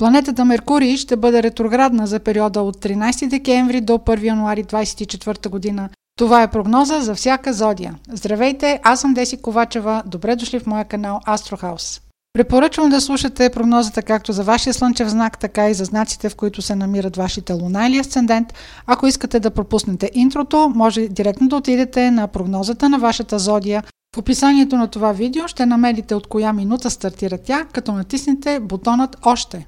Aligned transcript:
Планетата 0.00 0.44
Меркурий 0.44 0.96
ще 0.96 1.16
бъде 1.16 1.42
ретроградна 1.42 2.06
за 2.06 2.20
периода 2.20 2.60
от 2.60 2.76
13 2.76 3.28
декември 3.28 3.80
до 3.80 3.92
1 3.92 4.24
януари 4.24 4.64
2024 4.64 5.48
година. 5.48 5.88
Това 6.18 6.42
е 6.42 6.50
прогноза 6.50 7.00
за 7.00 7.14
всяка 7.14 7.52
зодия. 7.52 7.94
Здравейте, 8.12 8.80
аз 8.82 9.00
съм 9.00 9.14
Деси 9.14 9.36
Ковачева. 9.36 10.02
Добре 10.06 10.36
дошли 10.36 10.58
в 10.60 10.66
моя 10.66 10.84
канал 10.84 11.20
Астрохаус. 11.26 12.00
Препоръчвам 12.32 12.90
да 12.90 13.00
слушате 13.00 13.50
прогнозата 13.50 14.02
както 14.02 14.32
за 14.32 14.44
вашия 14.44 14.74
слънчев 14.74 15.08
знак, 15.08 15.38
така 15.38 15.70
и 15.70 15.74
за 15.74 15.84
знаците, 15.84 16.28
в 16.28 16.36
които 16.36 16.62
се 16.62 16.74
намират 16.74 17.16
вашите 17.16 17.52
луна 17.52 17.88
или 17.88 17.98
асцендент. 17.98 18.54
Ако 18.86 19.06
искате 19.06 19.40
да 19.40 19.50
пропуснете 19.50 20.10
интрото, 20.14 20.72
може 20.74 21.08
директно 21.08 21.48
да 21.48 21.56
отидете 21.56 22.10
на 22.10 22.28
прогнозата 22.28 22.88
на 22.88 22.98
вашата 22.98 23.38
зодия. 23.38 23.82
В 24.14 24.18
описанието 24.18 24.76
на 24.76 24.88
това 24.88 25.12
видео 25.12 25.48
ще 25.48 25.66
намерите 25.66 26.14
от 26.14 26.26
коя 26.26 26.52
минута 26.52 26.90
стартира 26.90 27.38
тя, 27.38 27.64
като 27.72 27.92
натиснете 27.92 28.60
бутонът 28.60 29.16
Още. 29.24 29.66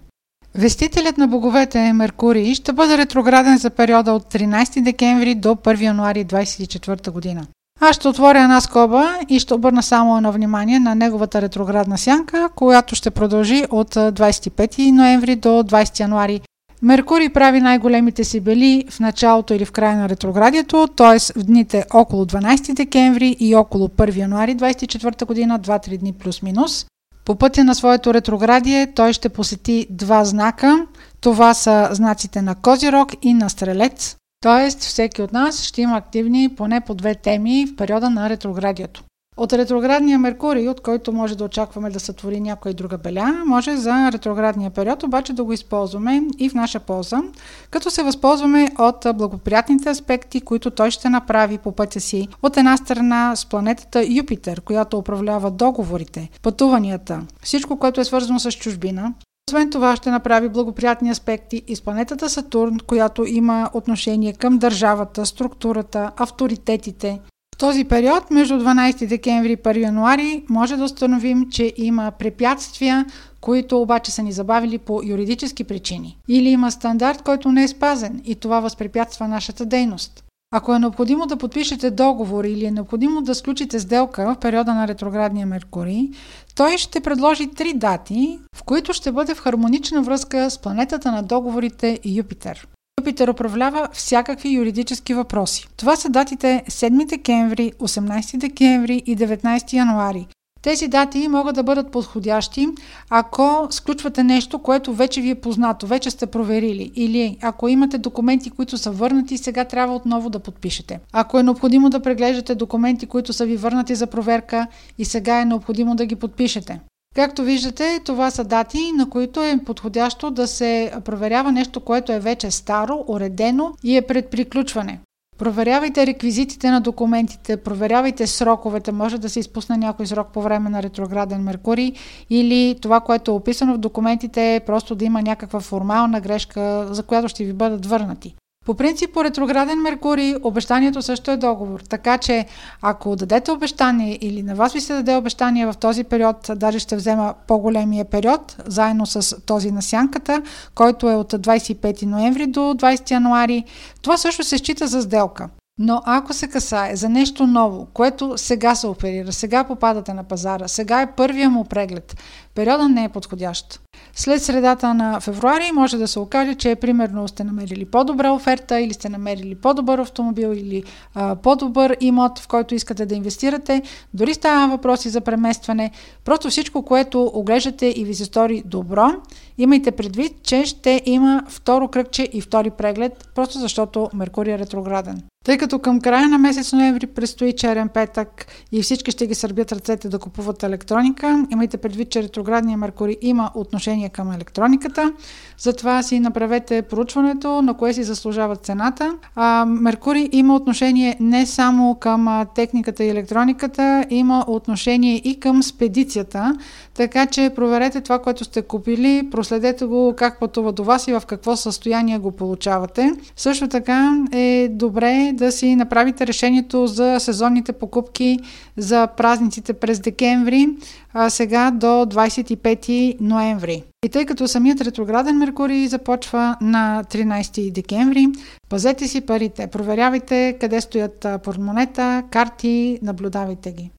Вестителят 0.55 1.19
на 1.19 1.29
боговете 1.29 1.93
Меркурий 1.93 2.55
ще 2.55 2.73
бъде 2.73 2.99
ретрограден 2.99 3.59
за 3.59 3.71
периода 3.71 4.13
от 4.13 4.33
13 4.35 4.83
декември 4.83 5.35
до 5.35 5.49
1 5.49 5.81
януари 5.81 6.25
2024 6.25 7.11
година. 7.11 7.47
Аз 7.81 7.97
ще 7.97 8.09
отворя 8.09 8.43
една 8.43 8.61
скоба 8.61 9.19
и 9.29 9.39
ще 9.39 9.55
обърна 9.55 9.83
само 9.83 10.17
едно 10.17 10.33
внимание 10.33 10.81
на 10.81 10.95
неговата 10.95 11.43
ретроградна 11.43 11.99
сянка, 11.99 12.49
която 12.55 12.95
ще 12.95 13.11
продължи 13.11 13.65
от 13.71 13.95
25 13.95 14.91
ноември 14.91 15.37
до 15.37 15.49
20 15.49 16.01
януари. 16.01 16.41
Меркурий 16.83 17.29
прави 17.29 17.61
най-големите 17.61 18.25
си 18.25 18.41
бели 18.41 18.85
в 18.91 19.01
началото 19.01 19.55
или 19.55 19.65
в 19.65 19.73
края 19.73 19.97
на 19.97 20.09
ретроградието, 20.09 20.89
т.е. 20.97 21.41
в 21.41 21.45
дните 21.45 21.85
около 21.95 22.25
12 22.25 22.75
декември 22.75 23.37
и 23.41 23.55
около 23.55 23.89
1 23.89 24.17
януари 24.17 24.57
24 24.57 25.27
година, 25.27 25.61
2-3 25.61 25.99
дни 25.99 26.13
плюс-минус. 26.13 26.87
По 27.25 27.35
пътя 27.37 27.65
на 27.65 27.75
своето 27.75 28.15
ретроградие 28.15 28.93
той 28.95 29.13
ще 29.13 29.29
посети 29.29 29.87
два 29.91 30.25
знака. 30.25 30.87
Това 31.21 31.55
са 31.55 31.89
знаците 31.93 32.43
на 32.43 32.55
Козирог 32.55 33.13
и 33.23 33.35
на 33.35 33.51
Стрелец. 33.51 34.17
Тоест, 34.43 34.81
всеки 34.81 35.23
от 35.23 35.33
нас 35.33 35.63
ще 35.63 35.83
има 35.83 35.97
активни 35.97 36.55
поне 36.57 36.81
по 36.81 36.95
две 36.95 37.15
теми 37.15 37.67
в 37.67 37.77
периода 37.77 38.11
на 38.11 38.31
ретроградието. 38.31 39.05
От 39.37 39.53
ретроградния 39.53 40.19
Меркурий, 40.19 40.69
от 40.69 40.81
който 40.81 41.13
може 41.13 41.37
да 41.37 41.45
очакваме 41.45 41.91
да 41.91 42.01
сътвори 42.01 42.41
някоя 42.41 42.75
друга 42.75 42.99
беля, 42.99 43.43
може 43.47 43.77
за 43.77 44.13
ретроградния 44.13 44.71
период 44.71 45.03
обаче 45.03 45.33
да 45.33 45.45
го 45.45 45.53
използваме 45.53 46.23
и 46.39 46.49
в 46.49 46.55
наша 46.55 46.81
полза, 46.81 47.23
като 47.71 47.91
се 47.91 48.03
възползваме 48.03 48.69
от 48.79 49.07
благоприятните 49.15 49.91
аспекти, 49.91 50.41
които 50.41 50.71
той 50.71 50.91
ще 50.91 51.09
направи 51.09 51.59
по 51.59 51.73
пътя 51.73 52.01
си. 52.01 52.29
От 52.43 52.57
една 52.57 52.77
страна 52.77 53.37
с 53.37 53.47
планетата 53.47 54.05
Юпитер, 54.09 54.61
която 54.61 54.99
управлява 54.99 55.51
договорите, 55.51 56.31
пътуванията, 56.43 57.21
всичко, 57.43 57.79
което 57.79 58.01
е 58.01 58.05
свързано 58.05 58.39
с 58.39 58.53
чужбина, 58.53 59.13
освен 59.51 59.71
това 59.71 59.97
ще 59.97 60.11
направи 60.11 60.49
благоприятни 60.49 61.11
аспекти 61.11 61.63
и 61.67 61.77
с 61.77 61.83
планетата 61.83 62.29
Сатурн, 62.29 62.79
която 62.87 63.25
има 63.25 63.71
отношение 63.73 64.33
към 64.33 64.59
държавата, 64.59 65.27
структурата, 65.27 66.11
авторитетите. 66.17 67.21
Този 67.63 67.85
период, 67.85 68.31
между 68.31 68.55
12 68.55 69.07
декември 69.07 69.53
и 69.53 69.57
1 69.57 69.83
януари, 69.83 70.45
може 70.49 70.77
да 70.77 70.85
установим, 70.85 71.51
че 71.51 71.73
има 71.77 72.11
препятствия, 72.19 73.07
които 73.41 73.81
обаче 73.81 74.11
са 74.11 74.23
ни 74.23 74.33
забавили 74.33 74.79
по 74.79 75.01
юридически 75.05 75.65
причини. 75.65 76.19
Или 76.29 76.49
има 76.49 76.71
стандарт, 76.71 77.23
който 77.23 77.53
не 77.53 77.63
е 77.63 77.69
спазен 77.69 78.21
и 78.25 78.35
това 78.35 78.61
възпрепятства 78.61 79.29
нашата 79.29 79.67
дейност. 79.67 80.25
Ако 80.55 80.75
е 80.75 80.79
необходимо 80.79 81.27
да 81.27 81.37
подпишете 81.37 81.91
договор 81.91 82.45
или 82.45 82.65
е 82.65 82.71
необходимо 82.71 83.23
да 83.23 83.35
сключите 83.35 83.81
сделка 83.81 84.35
в 84.35 84.41
периода 84.41 84.75
на 84.75 84.89
ретроградния 84.89 85.47
Меркурий, 85.47 86.11
той 86.55 86.79
ще 86.79 87.01
предложи 87.01 87.51
три 87.51 87.73
дати, 87.75 88.39
в 88.57 88.63
които 88.63 88.93
ще 88.93 89.13
бъде 89.13 89.35
в 89.35 89.41
хармонична 89.41 90.03
връзка 90.03 90.51
с 90.51 90.59
планетата 90.59 91.13
на 91.13 91.23
договорите 91.23 92.01
Юпитер. 92.05 92.67
Юпитер 93.01 93.29
управлява 93.29 93.89
всякакви 93.93 94.55
юридически 94.55 95.15
въпроси. 95.15 95.69
Това 95.77 95.97
са 95.97 96.09
датите 96.09 96.65
7 96.69 97.09
декември, 97.09 97.73
18 97.73 98.37
декември 98.37 99.03
и 99.07 99.17
19 99.17 99.73
януари, 99.73 100.27
тези 100.63 100.89
дати 100.89 101.29
могат 101.29 101.55
да 101.55 101.63
бъдат 101.63 101.91
подходящи, 101.91 102.69
ако 103.11 103.67
сключвате 103.71 104.25
нещо, 104.25 104.59
което 104.59 104.95
вече 104.95 105.21
ви 105.21 105.31
е 105.31 105.35
познато, 105.35 105.87
вече 105.87 106.11
сте 106.11 106.27
проверили, 106.27 106.91
или 106.95 107.39
ако 107.43 107.69
имате 107.69 107.99
документи, 107.99 108.51
които 108.51 108.79
са 108.79 108.91
върнати, 108.91 109.39
сега 109.39 109.65
трябва 109.65 109.95
отново 109.95 110.31
да 110.31 110.39
подпишете. 110.39 111.01
Ако 111.13 111.39
е 111.39 111.43
необходимо 111.43 111.91
да 111.91 112.03
преглеждате 112.03 112.55
документи, 112.55 113.07
които 113.07 113.33
са 113.33 113.47
ви 113.47 113.57
върнати 113.57 113.95
за 113.95 114.07
проверка 114.07 114.67
и 114.99 115.05
сега 115.05 115.41
е 115.41 115.45
необходимо 115.45 115.95
да 115.95 116.07
ги 116.07 116.17
подпишете. 116.17 116.81
Както 117.15 117.43
виждате, 117.43 118.01
това 118.05 118.31
са 118.31 118.45
дати, 118.45 118.93
на 118.97 119.11
които 119.11 119.43
е 119.43 119.61
подходящо 119.67 120.31
да 120.31 120.47
се 120.47 120.93
проверява 121.05 121.53
нещо, 121.53 121.81
което 121.81 122.13
е 122.13 122.21
вече 122.21 122.51
старо, 122.51 123.05
уредено 123.09 123.75
и 123.85 123.97
е 123.97 124.03
пред 124.03 124.31
приключване. 124.31 125.01
Проверявайте 125.39 126.07
реквизитите 126.07 126.71
на 126.71 126.81
документите, 126.81 127.57
проверявайте 127.57 128.27
сроковете, 128.27 128.93
може 128.93 129.19
да 129.19 129.29
се 129.29 129.41
изпусне 129.41 129.77
някой 129.77 130.07
срок 130.07 130.29
по 130.33 130.43
време 130.43 130.71
на 130.71 130.83
ретрограден 130.83 131.43
Меркурий 131.43 131.93
или 132.31 132.79
това, 132.81 133.01
което 133.01 133.31
е 133.31 133.35
описано 133.35 133.75
в 133.75 133.79
документите, 133.79 134.55
е 134.55 134.61
просто 134.61 134.95
да 134.95 135.05
има 135.05 135.23
някаква 135.23 135.61
формална 135.61 136.21
грешка, 136.21 136.89
за 136.91 137.03
която 137.03 137.29
ще 137.29 137.45
ви 137.45 137.53
бъдат 137.53 137.87
върнати. 137.87 138.35
По 138.65 138.75
принцип, 138.75 139.13
по 139.13 139.25
ретрограден 139.25 139.83
Меркурий, 139.83 140.35
обещанието 140.43 141.03
също 141.03 141.31
е 141.31 141.37
договор. 141.37 141.81
Така 141.81 142.19
че, 142.19 142.47
ако 142.83 143.17
дадете 143.17 143.53
обещание 143.53 144.19
или 144.21 144.43
на 144.43 144.55
вас 144.55 144.73
ви 144.73 144.81
се 144.81 144.95
даде 144.95 145.17
обещание 145.17 145.67
в 145.67 145.75
този 145.75 146.05
период, 146.05 146.51
даже 146.57 146.79
ще 146.79 146.97
взема 146.97 147.35
по-големия 147.47 148.05
период, 148.05 148.57
заедно 148.67 149.07
с 149.07 149.41
този 149.47 149.71
на 149.71 149.83
сянката, 149.83 150.43
който 150.75 151.11
е 151.11 151.15
от 151.15 151.33
25 151.33 152.03
ноември 152.03 152.47
до 152.47 152.61
20 152.61 153.11
януари, 153.11 153.65
това 154.03 154.17
също 154.17 154.45
се 154.45 154.59
счита 154.59 154.87
за 154.87 155.03
сделка. 155.03 155.49
Но 155.85 156.03
ако 156.05 156.33
се 156.33 156.49
касае 156.49 156.97
за 156.97 157.09
нещо 157.09 157.47
ново, 157.47 157.87
което 157.93 158.39
сега 158.39 158.75
се 158.75 158.87
оперира, 158.87 159.33
сега 159.33 159.65
попадате 159.65 160.15
на 160.15 160.25
пазара, 160.25 160.69
сега 160.69 161.03
е 161.03 161.13
първия 161.13 161.51
му 161.51 161.65
преглед, 161.65 162.17
периода 162.55 162.89
не 162.89 163.05
е 163.05 163.09
подходящ. 163.09 163.81
След 164.15 164.43
средата 164.43 164.95
на 164.95 165.21
февруари 165.21 165.73
може 165.75 165.99
да 165.99 166.09
се 166.09 166.19
окаже, 166.19 166.55
че 166.55 166.75
примерно 166.75 167.29
сте 167.29 167.45
намерили 167.45 167.85
по-добра 167.85 168.33
оферта 168.33 168.81
или 168.81 168.95
сте 168.95 169.09
намерили 169.09 169.55
по-добър 169.55 169.99
автомобил 169.99 170.49
или 170.49 170.83
а, 171.15 171.37
по-добър 171.37 171.97
имот, 172.01 172.39
в 172.39 172.49
който 172.49 172.75
искате 172.75 173.07
да 173.07 173.15
инвестирате. 173.15 173.83
Дори 174.15 174.35
става 174.35 174.77
въпроси 174.77 175.09
за 175.09 175.21
преместване. 175.21 175.91
Просто 176.25 176.51
всичко, 176.51 176.83
което 176.83 177.31
оглеждате 177.35 177.87
и 177.87 178.05
ви 178.05 178.15
се 178.15 178.25
стори 178.25 178.63
добро, 178.67 179.11
имайте 179.59 179.91
предвид, 179.91 180.43
че 180.43 180.65
ще 180.65 181.03
има 181.05 181.43
второ 181.49 181.89
кръгче 181.89 182.29
и 182.33 182.41
втори 182.41 182.71
преглед, 182.71 183.29
просто 183.35 183.59
защото 183.59 184.11
Меркурий 184.15 184.55
е 184.55 184.59
ретрограден. 184.59 185.23
Тъй 185.45 185.59
като 185.59 185.79
към 185.79 186.01
края 186.01 186.29
на 186.29 186.39
месец 186.39 186.73
ноември 186.73 187.07
предстои 187.07 187.53
черен 187.53 187.89
петък 187.89 188.47
и 188.73 188.83
всички 188.83 189.11
ще 189.11 189.27
ги 189.27 189.35
сърбят 189.35 189.73
ръцете 189.73 190.09
да 190.09 190.19
купуват 190.19 190.63
електроника, 190.63 191.47
имайте 191.51 191.77
предвид, 191.77 192.11
че 192.11 192.23
ретроградния 192.23 192.79
Меркурий 192.79 193.17
има 193.21 193.51
отношение 193.55 194.09
към 194.09 194.33
електрониката. 194.33 195.13
Затова 195.59 196.03
си 196.03 196.21
направете 196.21 196.83
проучването 196.83 197.63
на 197.63 197.75
кое 197.75 197.93
си 197.93 198.03
заслужава 198.03 198.57
цената. 198.57 199.15
А, 199.35 199.65
Меркурий 199.69 200.29
има 200.33 200.57
отношение 200.57 201.17
не 201.21 201.47
само 201.47 201.95
към 201.95 202.47
техниката 202.55 203.05
и 203.05 203.09
електрониката, 203.09 204.05
има 204.11 204.45
отношение 204.49 205.17
и 205.17 205.41
към 205.41 205.63
спедицията, 205.63 206.57
така 206.95 207.27
че 207.27 207.53
проверете 207.57 208.01
това, 208.01 208.19
което 208.19 208.45
сте 208.45 208.63
купили, 208.63 209.29
проследете 209.31 209.85
го 209.85 210.15
как 210.17 210.41
пътува 210.41 210.73
до 210.73 210.85
вас 210.85 211.09
и 211.09 211.13
в 211.13 211.23
какво 211.27 211.57
състояние 211.57 212.19
го 212.19 212.31
получавате. 212.31 213.13
Също 213.37 213.69
така 213.69 214.25
е 214.33 214.69
добре 214.71 215.32
да 215.33 215.53
си 215.53 215.77
направите 215.77 216.27
решението 216.27 216.87
за 216.87 217.21
сезонните 217.21 217.73
покупки 217.73 218.39
за 218.77 219.07
празниците 219.07 219.73
през 219.73 220.01
декември, 220.01 220.69
а 221.13 221.31
сега 221.31 221.71
до 221.71 221.87
25 221.87 223.17
ноември. 223.21 223.83
И 224.05 224.09
тъй 224.09 224.27
като 224.27 224.49
самият 224.49 224.81
ретрограден 224.81 225.39
Меркурий 225.39 225.89
започва 225.89 226.57
на 226.61 227.05
13 227.11 227.73
декември, 227.73 228.27
пазете 228.69 229.09
си 229.09 229.21
парите, 229.21 229.67
проверявайте 229.67 230.57
къде 230.61 230.81
стоят 230.81 231.27
портмонета, 231.45 232.23
карти, 232.31 232.99
наблюдавайте 233.03 233.73
ги. 233.73 233.91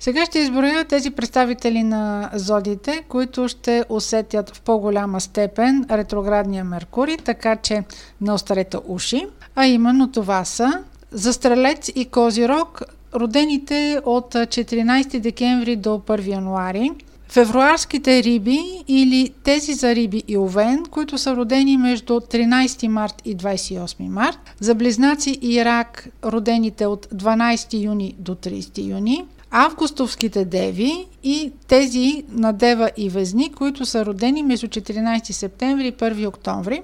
Сега 0.00 0.26
ще 0.26 0.38
изброя 0.38 0.84
тези 0.84 1.10
представители 1.10 1.82
на 1.82 2.30
зодиите, 2.34 3.04
които 3.08 3.48
ще 3.48 3.84
усетят 3.88 4.56
в 4.56 4.60
по-голяма 4.60 5.20
степен 5.20 5.86
ретроградния 5.90 6.64
Меркурий, 6.64 7.16
така 7.16 7.56
че 7.56 7.84
не 8.20 8.32
остарете 8.32 8.76
уши. 8.86 9.26
А 9.60 9.66
именно 9.66 10.12
това 10.12 10.44
са 10.44 10.84
за 11.12 11.32
Стрелец 11.32 11.90
и 11.94 12.04
Козирог, 12.04 12.82
родените 13.14 14.00
от 14.04 14.34
14 14.34 15.18
декември 15.20 15.76
до 15.76 15.88
1 15.88 16.26
януари. 16.26 16.90
Февруарските 17.28 18.22
риби 18.22 18.60
или 18.88 19.30
тези 19.42 19.74
за 19.74 19.94
риби 19.94 20.22
и 20.28 20.38
овен, 20.38 20.84
които 20.90 21.18
са 21.18 21.36
родени 21.36 21.76
между 21.76 22.12
13 22.12 22.88
март 22.88 23.22
и 23.24 23.36
28 23.36 24.08
март. 24.08 24.38
За 24.60 24.74
близнаци 24.74 25.38
и 25.42 25.64
рак, 25.64 26.08
родените 26.24 26.86
от 26.86 27.06
12 27.06 27.84
юни 27.84 28.14
до 28.18 28.34
30 28.34 28.88
юни. 28.90 29.24
августовските 29.50 30.44
деви 30.44 31.06
и 31.22 31.52
тези 31.68 32.24
на 32.32 32.52
Дева 32.52 32.90
и 32.96 33.08
Везни, 33.08 33.52
които 33.52 33.86
са 33.86 34.06
родени 34.06 34.42
между 34.42 34.66
14 34.66 35.32
септември 35.32 35.86
и 35.86 35.92
1 35.92 36.28
октомври. 36.28 36.82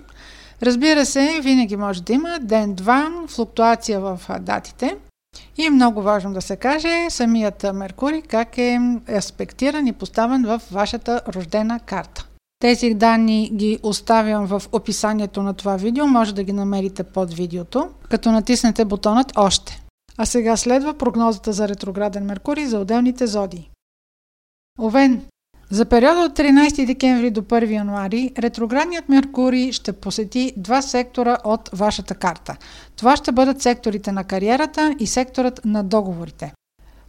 Разбира 0.63 1.07
се, 1.07 1.41
винаги 1.43 1.77
може 1.77 2.03
да 2.03 2.13
има 2.13 2.39
ден-два 2.41 3.11
флуктуация 3.29 4.01
в 4.01 4.21
датите. 4.41 4.97
И 5.57 5.71
много 5.71 6.03
важно 6.03 6.33
да 6.33 6.43
се 6.43 6.57
каже 6.57 7.07
самият 7.11 7.67
Меркурий 7.75 8.23
как 8.23 8.59
е 8.59 8.81
аспектиран 9.17 9.87
и 9.87 9.93
поставен 9.93 10.45
в 10.45 10.63
вашата 10.71 11.21
рождена 11.35 11.81
карта. 11.81 12.27
Тези 12.59 12.95
данни 12.95 13.51
ги 13.55 13.79
оставям 13.83 14.47
в 14.47 14.63
описанието 14.73 15.43
на 15.43 15.55
това 15.55 15.77
видео, 15.77 16.07
може 16.07 16.35
да 16.35 16.43
ги 16.43 16.53
намерите 16.53 17.03
под 17.03 17.35
видеото, 17.35 17.89
като 18.11 18.33
натиснете 18.33 18.85
бутонът 18.85 19.33
Още. 19.37 19.83
А 20.19 20.27
сега 20.27 20.57
следва 20.57 20.95
прогнозата 20.95 21.53
за 21.53 21.69
ретрограден 21.69 22.25
Меркурий 22.25 22.67
за 22.67 22.79
отделните 22.79 23.27
зодии. 23.27 23.71
Овен 24.79 25.23
за 25.71 25.85
периода 25.85 26.21
от 26.21 26.39
13 26.39 26.87
декември 26.87 27.31
до 27.31 27.43
1 27.43 27.71
януари 27.71 28.33
ретроградният 28.39 29.09
Меркурий 29.09 29.73
ще 29.73 29.93
посети 29.93 30.53
два 30.57 30.83
сектора 30.83 31.37
от 31.45 31.71
вашата 31.73 32.15
карта. 32.15 32.57
Това 32.97 33.17
ще 33.17 33.33
бъдат 33.33 33.63
секторите 33.63 34.13
на 34.13 34.25
кариерата 34.25 34.95
и 34.99 35.07
секторът 35.07 35.61
на 35.65 35.85
договорите. 35.85 36.53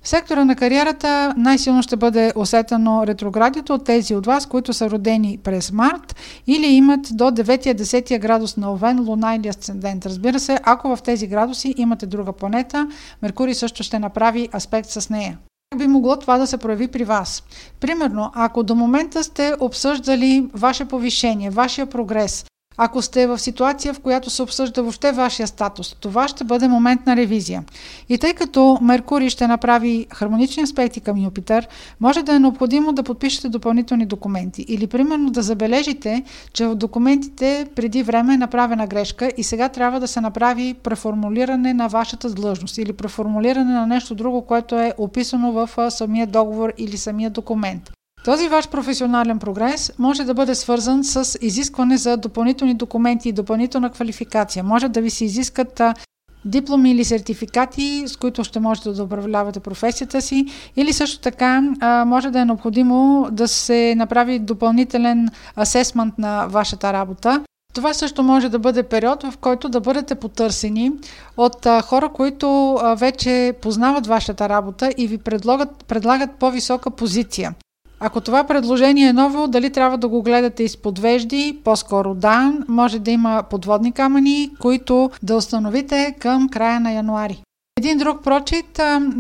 В 0.02 0.10
сектора 0.10 0.46
на 0.46 0.56
кариерата 0.56 1.34
най-силно 1.38 1.84
ще 1.84 1.96
бъде 1.96 2.34
усетено 2.36 3.08
ретроградието 3.08 3.74
от 3.74 3.86
тези 3.86 4.16
от 4.16 4.26
вас, 4.26 4.46
които 4.46 4.74
са 4.74 4.90
родени 4.90 5.40
през 5.44 5.72
март 5.72 6.16
или 6.48 6.66
имат 6.66 7.08
до 7.12 7.24
9-10 7.24 8.20
градус 8.20 8.58
на 8.58 8.72
Овен, 8.72 9.00
Луна 9.08 9.36
или 9.36 9.48
Асцендент. 9.48 10.06
Разбира 10.06 10.40
се, 10.40 10.60
ако 10.64 10.96
в 10.96 11.02
тези 11.02 11.28
градуси 11.28 11.74
имате 11.78 12.06
друга 12.06 12.34
планета, 12.34 12.90
Меркурий 13.22 13.54
също 13.54 13.84
ще 13.84 14.00
направи 14.00 14.50
аспект 14.56 14.90
с 14.90 15.10
нея. 15.10 15.38
Как 15.70 15.80
би 15.80 15.88
могло 15.88 16.16
това 16.16 16.38
да 16.38 16.48
се 16.48 16.58
прояви 16.58 16.88
при 16.88 17.04
вас? 17.04 17.44
Примерно, 17.80 18.32
ако 18.36 18.64
до 18.64 18.76
момента 18.76 19.24
сте 19.24 19.54
обсъждали 19.60 20.50
ваше 20.54 20.86
повишение, 20.86 21.50
вашия 21.50 21.86
прогрес, 21.86 22.46
ако 22.78 23.02
сте 23.02 23.28
в 23.28 23.40
ситуация, 23.40 23.94
в 23.94 24.00
която 24.00 24.30
се 24.30 24.42
обсъжда 24.42 24.82
въобще 24.82 25.12
вашия 25.12 25.48
статус, 25.48 25.96
това 26.00 26.28
ще 26.28 26.44
бъде 26.44 26.68
момент 26.68 27.06
на 27.06 27.16
ревизия. 27.16 27.64
И 28.10 28.18
тъй 28.18 28.34
като 28.34 28.78
Меркурий 28.82 29.30
ще 29.30 29.48
направи 29.48 30.08
хармонични 30.14 30.64
аспекти 30.64 31.02
към 31.02 31.24
Юпитер, 31.24 31.68
може 32.00 32.24
да 32.24 32.36
е 32.36 32.40
необходимо 32.40 32.94
да 32.94 33.04
подпишете 33.04 33.50
допълнителни 33.50 34.06
документи 34.06 34.66
или 34.68 34.88
примерно 34.88 35.32
да 35.32 35.42
забележите, 35.42 36.24
че 36.54 36.68
в 36.68 36.76
документите 36.76 37.68
преди 37.76 38.04
време 38.04 38.34
е 38.34 38.38
направена 38.38 38.88
грешка 38.88 39.32
и 39.38 39.44
сега 39.44 39.70
трябва 39.70 40.00
да 40.00 40.08
се 40.08 40.22
направи 40.22 40.74
преформулиране 40.74 41.74
на 41.74 41.88
вашата 41.88 42.30
длъжност 42.30 42.78
или 42.78 42.94
преформулиране 42.94 43.74
на 43.74 43.88
нещо 43.88 44.16
друго, 44.16 44.42
което 44.42 44.80
е 44.80 44.94
описано 44.98 45.52
в 45.52 45.92
самия 45.92 46.28
договор 46.28 46.74
или 46.78 46.98
самия 46.98 47.30
документ. 47.30 47.97
Този 48.28 48.48
ваш 48.48 48.70
професионален 48.70 49.40
прогрес 49.40 49.92
може 50.00 50.24
да 50.24 50.34
бъде 50.34 50.56
свързан 50.56 51.04
с 51.04 51.38
изискване 51.42 51.98
за 51.98 52.18
допълнителни 52.18 52.74
документи 52.74 53.30
и 53.30 53.32
допълнителна 53.32 53.90
квалификация. 53.90 54.64
Може 54.64 54.90
да 54.90 55.02
ви 55.02 55.10
се 55.10 55.26
изискат 55.26 55.82
дипломи 56.46 56.92
или 56.92 57.06
сертификати, 57.06 58.04
с 58.08 58.16
които 58.16 58.44
ще 58.44 58.60
можете 58.60 58.90
да 58.90 59.04
управлявате 59.04 59.60
професията 59.60 60.22
си, 60.22 60.46
или 60.76 60.94
също 60.94 61.20
така 61.20 61.62
може 62.06 62.30
да 62.30 62.40
е 62.40 62.46
необходимо 62.46 63.28
да 63.32 63.48
се 63.48 63.96
направи 63.98 64.40
допълнителен 64.40 65.30
асесмент 65.58 66.18
на 66.18 66.48
вашата 66.48 66.94
работа. 66.94 67.44
Това 67.74 67.94
също 67.94 68.24
може 68.24 68.50
да 68.50 68.60
бъде 68.60 68.84
период, 68.84 69.24
в 69.24 69.38
който 69.38 69.70
да 69.70 69.80
бъдете 69.80 70.16
потърсени 70.16 70.92
от 71.38 71.68
хора, 71.84 72.10
които 72.10 72.80
вече 72.98 73.54
познават 73.62 74.08
вашата 74.08 74.50
работа 74.50 74.92
и 74.98 75.08
ви 75.08 75.18
предлагат, 75.18 75.86
предлагат 75.88 76.32
по-висока 76.32 76.92
позиция. 76.92 77.56
Ако 78.00 78.22
това 78.22 78.44
предложение 78.44 79.08
е 79.08 79.14
ново, 79.14 79.48
дали 79.48 79.70
трябва 79.70 79.98
да 79.98 80.08
го 80.08 80.22
гледате 80.22 80.64
изпод 80.64 81.00
вежди? 81.00 81.60
По-скоро 81.64 82.14
да. 82.14 82.54
Може 82.68 83.00
да 83.00 83.12
има 83.12 83.44
подводни 83.50 83.92
камъни, 83.92 84.50
които 84.60 85.10
да 85.24 85.36
установите 85.36 86.16
към 86.20 86.50
края 86.50 86.80
на 86.80 86.92
януари. 86.92 87.44
Един 87.78 87.98
друг 87.98 88.24
прочит, 88.24 88.74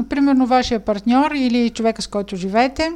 примерно 0.09 0.45
вашия 0.45 0.79
партньор 0.79 1.31
или 1.31 1.69
човека 1.69 2.01
с 2.01 2.07
който 2.07 2.35
живеете, 2.35 2.91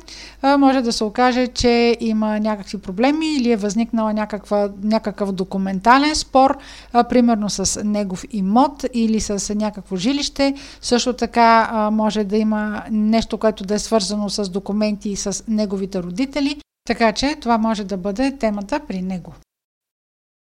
може 0.58 0.82
да 0.82 0.94
се 0.94 1.04
окаже, 1.04 1.48
че 1.48 1.98
има 2.00 2.40
някакви 2.40 2.78
проблеми 2.78 3.36
или 3.36 3.52
е 3.52 3.58
възникнала 3.58 4.14
някаква, 4.14 4.70
някакъв 4.84 5.32
документален 5.32 6.16
спор, 6.16 6.58
примерно 7.10 7.50
с 7.50 7.84
негов 7.84 8.24
имот 8.32 8.86
или 8.94 9.20
с 9.20 9.56
някакво 9.56 9.96
жилище. 9.96 10.54
Също 10.82 11.14
така 11.14 11.90
може 11.92 12.24
да 12.24 12.38
има 12.38 12.84
нещо, 12.92 13.38
което 13.38 13.64
да 13.64 13.74
е 13.74 13.80
свързано 13.80 14.30
с 14.30 14.50
документи 14.50 15.16
с 15.16 15.44
неговите 15.48 16.04
родители, 16.04 16.62
така 16.88 17.12
че 17.12 17.36
това 17.36 17.58
може 17.58 17.84
да 17.84 17.98
бъде 17.98 18.38
темата 18.38 18.80
при 18.88 19.02
него. 19.02 19.34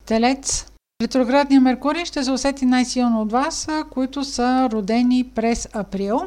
Телец 0.06 0.69
Ретроградният 1.00 1.62
Меркурий 1.62 2.04
ще 2.04 2.24
се 2.24 2.30
усети 2.30 2.66
най-силно 2.66 3.20
от 3.20 3.32
вас, 3.32 3.68
които 3.90 4.24
са 4.24 4.68
родени 4.72 5.30
през 5.34 5.68
април. 5.72 6.20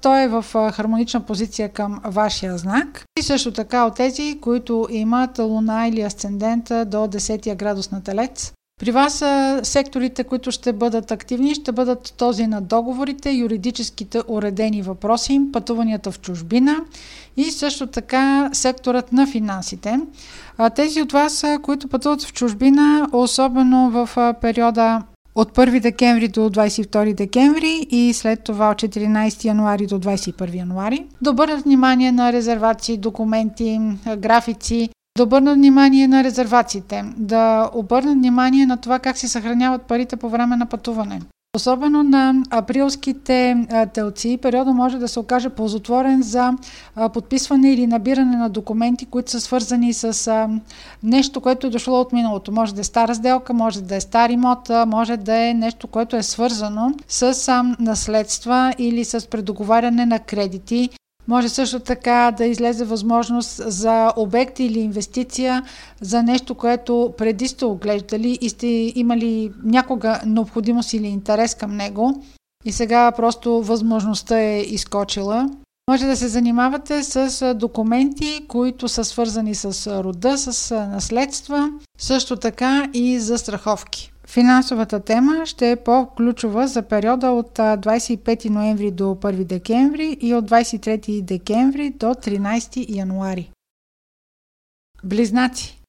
Той 0.00 0.22
е 0.22 0.28
в 0.28 0.44
хармонична 0.72 1.20
позиция 1.20 1.68
към 1.68 2.00
вашия 2.04 2.58
знак. 2.58 3.04
И 3.18 3.22
също 3.22 3.52
така 3.52 3.84
от 3.86 3.94
тези, 3.96 4.38
които 4.40 4.88
имат 4.90 5.38
луна 5.38 5.88
или 5.88 6.00
асцендента 6.00 6.84
до 6.84 6.96
10 6.96 7.56
градус 7.56 7.90
на 7.90 8.02
телец. 8.02 8.52
При 8.84 8.90
вас 8.90 9.24
секторите, 9.62 10.24
които 10.24 10.50
ще 10.50 10.72
бъдат 10.72 11.10
активни, 11.10 11.54
ще 11.54 11.72
бъдат 11.72 12.14
този 12.16 12.46
на 12.46 12.60
договорите, 12.60 13.30
юридическите 13.30 14.20
уредени 14.28 14.82
въпроси, 14.82 15.40
пътуванията 15.52 16.10
в 16.10 16.20
чужбина 16.20 16.76
и 17.36 17.44
също 17.44 17.86
така 17.86 18.50
секторът 18.52 19.12
на 19.12 19.26
финансите. 19.26 20.00
Тези 20.76 21.02
от 21.02 21.12
вас, 21.12 21.44
които 21.62 21.88
пътуват 21.88 22.22
в 22.22 22.32
чужбина, 22.32 23.08
особено 23.12 23.90
в 23.90 24.34
периода 24.40 25.02
от 25.34 25.56
1 25.56 25.80
декември 25.80 26.28
до 26.28 26.40
22 26.40 27.14
декември 27.14 27.86
и 27.90 28.12
след 28.14 28.44
това 28.44 28.70
от 28.70 28.76
14 28.76 29.44
януари 29.44 29.86
до 29.86 29.98
21 29.98 30.54
януари. 30.54 31.06
Да 31.22 31.30
обърнат 31.30 31.62
внимание 31.62 32.12
на 32.12 32.32
резервации, 32.32 32.96
документи, 32.96 33.80
графици, 34.16 34.88
да 35.18 35.22
обърнат 35.22 35.56
внимание 35.56 36.08
на 36.08 36.24
резервациите, 36.24 37.04
да 37.16 37.70
обърнат 37.74 38.14
внимание 38.14 38.66
на 38.66 38.76
това 38.76 38.98
как 38.98 39.18
се 39.18 39.28
съхраняват 39.28 39.82
парите 39.82 40.16
по 40.16 40.28
време 40.28 40.56
на 40.56 40.66
пътуване. 40.66 41.20
Особено 41.56 42.02
на 42.02 42.34
априлските 42.50 43.66
телци, 43.94 44.38
периода 44.42 44.72
може 44.72 44.98
да 44.98 45.08
се 45.08 45.20
окаже 45.20 45.48
ползотворен 45.48 46.22
за 46.22 46.52
подписване 47.12 47.72
или 47.72 47.86
набиране 47.86 48.36
на 48.36 48.50
документи, 48.50 49.06
които 49.06 49.30
са 49.30 49.40
свързани 49.40 49.92
с 49.92 50.48
нещо, 51.02 51.40
което 51.40 51.66
е 51.66 51.70
дошло 51.70 52.00
от 52.00 52.12
миналото. 52.12 52.52
Може 52.52 52.74
да 52.74 52.80
е 52.80 52.84
стара 52.84 53.14
сделка, 53.14 53.54
може 53.54 53.82
да 53.82 53.96
е 53.96 54.00
стар 54.00 54.30
имот, 54.30 54.70
може 54.86 55.16
да 55.16 55.48
е 55.48 55.54
нещо, 55.54 55.86
което 55.86 56.16
е 56.16 56.22
свързано 56.22 56.94
с 57.08 57.64
наследства 57.78 58.74
или 58.78 59.04
с 59.04 59.30
предоговаряне 59.30 60.06
на 60.06 60.18
кредити 60.18 60.90
може 61.28 61.48
също 61.48 61.80
така 61.80 62.34
да 62.38 62.44
излезе 62.44 62.84
възможност 62.84 63.60
за 63.66 64.12
обект 64.16 64.58
или 64.58 64.80
инвестиция 64.80 65.62
за 66.00 66.22
нещо, 66.22 66.54
което 66.54 67.14
преди 67.18 67.48
сте 67.48 67.64
оглеждали 67.64 68.38
и 68.40 68.48
сте 68.48 68.92
имали 68.94 69.52
някога 69.64 70.20
необходимост 70.26 70.92
или 70.92 71.06
интерес 71.06 71.54
към 71.54 71.76
него 71.76 72.22
и 72.64 72.72
сега 72.72 73.12
просто 73.12 73.62
възможността 73.62 74.40
е 74.40 74.60
изкочила. 74.60 75.50
Може 75.90 76.06
да 76.06 76.16
се 76.16 76.28
занимавате 76.28 77.02
с 77.02 77.54
документи, 77.54 78.44
които 78.48 78.88
са 78.88 79.04
свързани 79.04 79.54
с 79.54 79.86
рода, 80.04 80.38
с 80.38 80.74
наследства, 80.74 81.70
също 81.98 82.36
така 82.36 82.88
и 82.92 83.18
за 83.20 83.38
страховки. 83.38 84.13
Финансовата 84.26 85.00
тема 85.00 85.46
ще 85.46 85.70
е 85.70 85.76
по-ключова 85.76 86.68
за 86.68 86.82
периода 86.82 87.30
от 87.30 87.58
25 87.58 88.48
ноември 88.48 88.90
до 88.90 89.04
1 89.04 89.44
декември 89.44 90.18
и 90.20 90.34
от 90.34 90.50
23 90.50 91.22
декември 91.22 91.90
до 91.90 92.06
13 92.06 92.86
януари. 92.88 93.50
Близнаци 95.04 95.80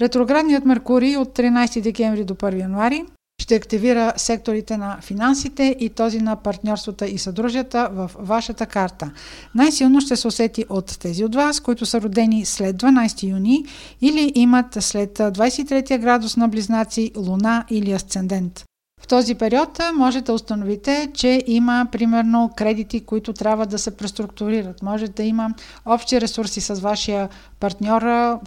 Ретроградният 0.00 0.64
Меркурий 0.64 1.16
от 1.16 1.38
13 1.38 1.80
декември 1.82 2.24
до 2.24 2.34
1 2.34 2.60
януари 2.60 3.04
ще 3.42 3.54
активира 3.54 4.12
секторите 4.16 4.76
на 4.76 4.98
финансите 5.00 5.76
и 5.80 5.88
този 5.88 6.18
на 6.18 6.36
партньорствата 6.36 7.06
и 7.06 7.18
съдружията 7.18 7.88
в 7.92 8.10
вашата 8.18 8.66
карта. 8.66 9.10
Най-силно 9.54 10.00
ще 10.00 10.16
се 10.16 10.28
усети 10.28 10.64
от 10.68 10.98
тези 10.98 11.24
от 11.24 11.34
вас, 11.34 11.60
които 11.60 11.86
са 11.86 12.00
родени 12.00 12.44
след 12.44 12.76
12 12.76 13.28
юни 13.28 13.64
или 14.00 14.32
имат 14.34 14.76
след 14.80 15.18
23 15.18 15.98
градус 15.98 16.36
на 16.36 16.48
близнаци, 16.48 17.10
луна 17.16 17.64
или 17.70 17.92
асцендент. 17.92 18.64
В 19.02 19.06
този 19.06 19.34
период 19.34 19.78
може 19.96 20.20
да 20.20 20.32
установите, 20.32 21.10
че 21.14 21.42
има 21.46 21.86
примерно 21.92 22.50
кредити, 22.56 23.00
които 23.00 23.32
трябва 23.32 23.66
да 23.66 23.78
се 23.78 23.96
преструктурират. 23.96 24.82
Може 24.82 25.08
да 25.08 25.22
има 25.22 25.54
общи 25.86 26.20
ресурси 26.20 26.60
с 26.60 26.74
вашия 26.74 27.28
партньор, 27.60 28.02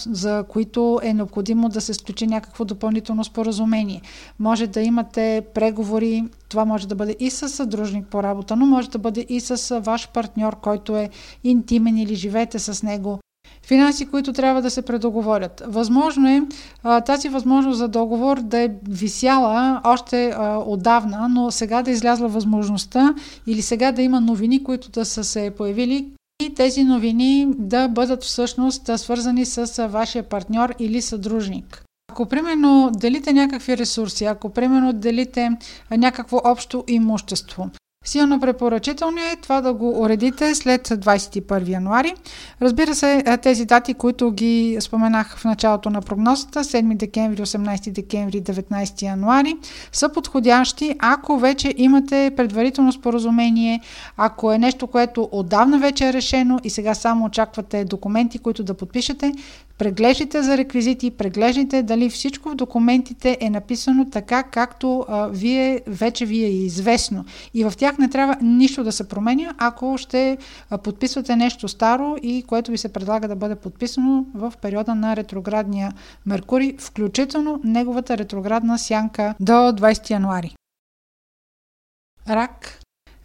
за 0.05 0.43
които 0.49 0.99
е 1.03 1.13
необходимо 1.13 1.69
да 1.69 1.81
се 1.81 1.93
сключи 1.93 2.27
някакво 2.27 2.65
допълнително 2.65 3.23
споразумение. 3.23 4.01
Може 4.39 4.67
да 4.67 4.81
имате 4.81 5.43
преговори, 5.53 6.23
това 6.49 6.65
може 6.65 6.87
да 6.87 6.95
бъде 6.95 7.15
и 7.19 7.29
с 7.29 7.49
съдружник 7.49 8.07
по 8.07 8.23
работа, 8.23 8.55
но 8.55 8.65
може 8.65 8.89
да 8.89 8.99
бъде 8.99 9.25
и 9.29 9.39
с 9.39 9.79
ваш 9.79 10.09
партньор, 10.09 10.55
който 10.59 10.95
е 10.95 11.09
интимен 11.43 11.97
или 11.97 12.15
живеете 12.15 12.59
с 12.59 12.83
него 12.83 13.19
финанси, 13.67 14.05
които 14.05 14.33
трябва 14.33 14.61
да 14.61 14.69
се 14.69 14.81
предоговорят. 14.81 15.63
Възможно 15.67 16.29
е 16.29 16.41
а, 16.83 17.01
тази 17.01 17.29
възможност 17.29 17.77
за 17.77 17.87
договор 17.87 18.41
да 18.41 18.59
е 18.59 18.69
висяла 18.89 19.81
още 19.83 20.29
а, 20.29 20.57
отдавна, 20.57 21.29
но 21.29 21.51
сега 21.51 21.81
да 21.81 21.91
излязла 21.91 22.27
възможността 22.27 23.13
или 23.47 23.61
сега 23.61 23.91
да 23.91 24.01
има 24.01 24.21
новини, 24.21 24.63
които 24.63 24.91
да 24.91 25.05
са 25.05 25.23
се 25.23 25.53
появили 25.57 26.07
и 26.43 26.53
тези 26.53 26.83
новини 26.83 27.47
да 27.57 27.87
бъдат 27.87 28.23
всъщност 28.23 28.89
свързани 28.97 29.45
с 29.45 29.87
вашия 29.87 30.23
партньор 30.23 30.73
или 30.79 31.01
съдружник. 31.01 31.83
Ако 32.11 32.25
примерно 32.25 32.91
делите 32.93 33.33
някакви 33.33 33.77
ресурси, 33.77 34.25
ако 34.25 34.49
примерно 34.49 34.93
делите 34.93 35.49
някакво 35.91 36.41
общо 36.43 36.83
имущество, 36.87 37.69
Силно 38.05 38.39
препоръчително 38.39 39.17
е 39.17 39.35
това 39.41 39.61
да 39.61 39.73
го 39.73 40.01
уредите 40.01 40.55
след 40.55 40.87
21 40.87 41.69
януари. 41.69 42.13
Разбира 42.61 42.95
се, 42.95 43.23
тези 43.41 43.65
дати, 43.65 43.93
които 43.93 44.31
ги 44.31 44.77
споменах 44.79 45.37
в 45.37 45.45
началото 45.45 45.89
на 45.89 46.01
прогнозата, 46.01 46.63
7 46.63 46.97
декември, 46.97 47.41
18 47.41 47.91
декември, 47.91 48.41
19 48.43 49.01
януари, 49.01 49.55
са 49.91 50.09
подходящи, 50.09 50.95
ако 50.99 51.39
вече 51.39 51.73
имате 51.77 52.31
предварително 52.37 52.91
споразумение, 52.91 53.81
ако 54.17 54.51
е 54.51 54.57
нещо, 54.57 54.87
което 54.87 55.29
отдавна 55.31 55.79
вече 55.79 56.07
е 56.07 56.13
решено 56.13 56.59
и 56.63 56.69
сега 56.69 56.93
само 56.93 57.25
очаквате 57.25 57.85
документи, 57.85 58.39
които 58.39 58.63
да 58.63 58.73
подпишете, 58.73 59.33
Преглеждайте 59.77 60.43
за 60.43 60.57
реквизити, 60.57 61.11
преглеждайте 61.11 61.83
дали 61.83 62.09
всичко 62.09 62.49
в 62.49 62.55
документите 62.55 63.37
е 63.41 63.49
написано 63.49 64.09
така, 64.09 64.43
както 64.43 65.05
а, 65.07 65.27
вие, 65.27 65.81
вече 65.87 66.25
ви 66.25 66.43
е 66.43 66.49
известно. 66.49 67.25
И 67.53 67.63
в 67.63 67.73
тях 67.77 67.97
не 67.97 68.09
трябва 68.09 68.37
нищо 68.41 68.83
да 68.83 68.91
се 68.91 69.09
променя, 69.09 69.53
ако 69.57 69.97
ще 69.97 70.37
а, 70.69 70.77
подписвате 70.77 71.35
нещо 71.35 71.67
старо 71.67 72.15
и 72.23 72.43
което 72.47 72.71
ви 72.71 72.77
се 72.77 72.93
предлага 72.93 73.27
да 73.27 73.35
бъде 73.35 73.55
подписано 73.55 74.25
в 74.33 74.53
периода 74.61 74.95
на 74.95 75.15
ретроградния 75.15 75.91
Меркурий, 76.25 76.77
включително 76.77 77.61
неговата 77.63 78.17
ретроградна 78.17 78.79
сянка 78.79 79.35
до 79.39 79.51
20 79.51 80.09
януари. 80.09 80.55
Рак 82.29 82.79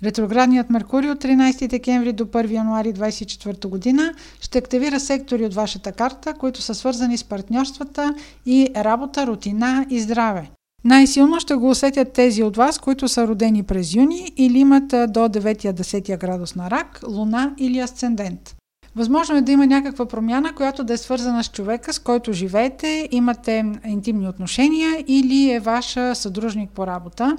Ретроградният 0.04 0.70
Меркурий 0.70 1.10
от 1.10 1.24
13 1.24 1.68
декември 1.68 2.12
до 2.12 2.24
1 2.24 2.50
януари 2.50 2.94
2024 2.94 3.68
година 3.68 4.14
ще 4.40 4.58
активира 4.58 5.00
сектори 5.00 5.44
от 5.44 5.54
вашата 5.54 5.92
карта, 5.92 6.34
които 6.34 6.62
са 6.62 6.74
свързани 6.74 7.18
с 7.18 7.24
партньорствата 7.24 8.14
и 8.46 8.68
работа, 8.76 9.26
рутина 9.26 9.86
и 9.90 10.00
здраве. 10.00 10.50
Най-силно 10.84 11.40
ще 11.40 11.54
го 11.54 11.70
усетят 11.70 12.12
тези 12.12 12.42
от 12.42 12.56
вас, 12.56 12.78
които 12.78 13.08
са 13.08 13.28
родени 13.28 13.62
през 13.62 13.94
юни 13.94 14.32
или 14.36 14.58
имат 14.58 14.88
до 14.88 15.20
9-10 15.20 16.18
градус 16.18 16.54
на 16.54 16.70
рак, 16.70 17.00
луна 17.08 17.54
или 17.58 17.78
асцендент. 17.78 18.56
Възможно 18.96 19.36
е 19.36 19.40
да 19.40 19.52
има 19.52 19.66
някаква 19.66 20.06
промяна, 20.06 20.54
която 20.54 20.84
да 20.84 20.92
е 20.92 20.96
свързана 20.96 21.44
с 21.44 21.48
човека, 21.48 21.92
с 21.92 21.98
който 21.98 22.32
живеете, 22.32 23.08
имате 23.10 23.64
интимни 23.86 24.28
отношения 24.28 25.04
или 25.06 25.50
е 25.50 25.60
ваша 25.60 26.14
съдружник 26.14 26.70
по 26.70 26.86
работа. 26.86 27.36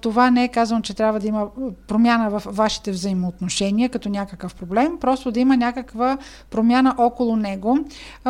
Това 0.00 0.30
не 0.30 0.44
е 0.44 0.48
казано, 0.48 0.80
че 0.80 0.94
трябва 0.94 1.20
да 1.20 1.26
има 1.26 1.46
промяна 1.86 2.30
в 2.30 2.42
вашите 2.46 2.90
взаимоотношения 2.90 3.88
като 3.88 4.08
някакъв 4.08 4.54
проблем, 4.54 4.98
просто 5.00 5.30
да 5.30 5.40
има 5.40 5.56
някаква 5.56 6.18
промяна 6.50 6.94
около 6.98 7.36
него. 7.36 7.78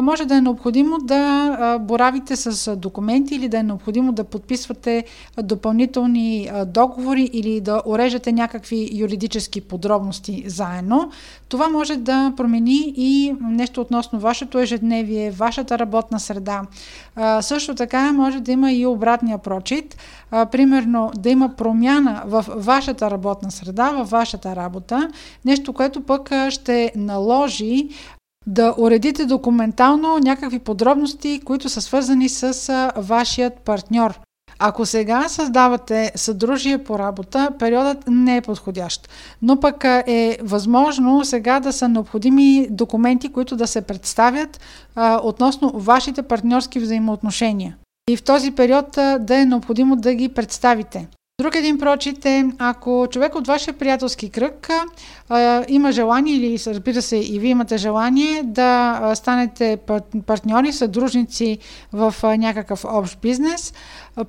Може 0.02 0.24
да 0.24 0.36
е 0.36 0.40
необходимо 0.40 0.98
да 0.98 1.78
боравите 1.78 2.36
с 2.36 2.76
документи 2.76 3.34
или 3.34 3.48
да 3.48 3.58
е 3.58 3.62
необходимо 3.62 4.12
да 4.12 4.24
подписвате 4.24 5.04
допълнителни 5.42 6.50
договори 6.66 7.30
или 7.32 7.60
да 7.60 7.82
уреждате 7.86 8.32
някакви 8.32 8.90
юридически 8.92 9.60
подробности 9.60 10.44
заедно. 10.46 11.10
Това 11.48 11.68
може 11.68 11.96
да 11.96 12.32
промени 12.44 12.94
и 12.96 13.34
нещо 13.40 13.80
относно 13.80 14.18
вашето 14.18 14.58
ежедневие, 14.58 15.30
вашата 15.30 15.78
работна 15.78 16.20
среда. 16.20 16.62
А, 17.16 17.42
също 17.42 17.74
така 17.74 18.12
може 18.12 18.40
да 18.40 18.52
има 18.52 18.72
и 18.72 18.86
обратния 18.86 19.38
прочит. 19.38 19.96
А, 20.30 20.46
примерно 20.46 21.10
да 21.16 21.30
има 21.30 21.48
промяна 21.56 22.22
в 22.26 22.44
вашата 22.56 23.10
работна 23.10 23.50
среда, 23.50 23.90
в 23.90 24.10
вашата 24.10 24.56
работа, 24.56 25.08
нещо, 25.44 25.72
което 25.72 26.00
пък 26.00 26.30
ще 26.48 26.92
наложи 26.96 27.88
да 28.46 28.74
уредите 28.78 29.26
документално 29.26 30.18
някакви 30.18 30.58
подробности, 30.58 31.40
които 31.44 31.68
са 31.68 31.80
свързани 31.80 32.28
с 32.28 32.92
вашият 32.96 33.54
партньор. 33.54 34.20
Ако 34.66 34.86
сега 34.86 35.28
създавате 35.28 36.12
съдружие 36.14 36.84
по 36.84 36.98
работа, 36.98 37.50
периодът 37.58 38.04
не 38.06 38.36
е 38.36 38.40
подходящ. 38.40 39.08
Но 39.42 39.60
пък 39.60 39.84
е 40.06 40.38
възможно 40.42 41.24
сега 41.24 41.60
да 41.60 41.72
са 41.72 41.88
необходими 41.88 42.68
документи, 42.70 43.32
които 43.32 43.56
да 43.56 43.66
се 43.66 43.80
представят 43.80 44.60
а, 44.94 45.20
относно 45.22 45.72
вашите 45.74 46.22
партньорски 46.22 46.78
взаимоотношения. 46.78 47.76
И 48.10 48.16
в 48.16 48.22
този 48.22 48.50
период 48.50 48.98
а, 48.98 49.18
да 49.18 49.36
е 49.40 49.44
необходимо 49.44 49.96
да 49.96 50.14
ги 50.14 50.28
представите. 50.28 51.08
Друг 51.40 51.54
един 51.54 51.78
прочит 51.78 52.26
е, 52.26 52.50
ако 52.58 53.06
човек 53.10 53.34
от 53.34 53.46
вашия 53.46 53.74
приятелски 53.74 54.30
кръг 54.30 54.68
а, 55.28 55.64
има 55.68 55.92
желание 55.92 56.34
или 56.34 56.58
разбира 56.66 57.02
се 57.02 57.16
и 57.16 57.38
вие 57.38 57.50
имате 57.50 57.76
желание 57.76 58.42
да 58.42 59.12
станете 59.14 59.78
партньори, 60.26 60.72
съдружници 60.72 61.58
в 61.92 62.14
а, 62.22 62.36
някакъв 62.36 62.84
общ 62.84 63.18
бизнес, 63.20 63.74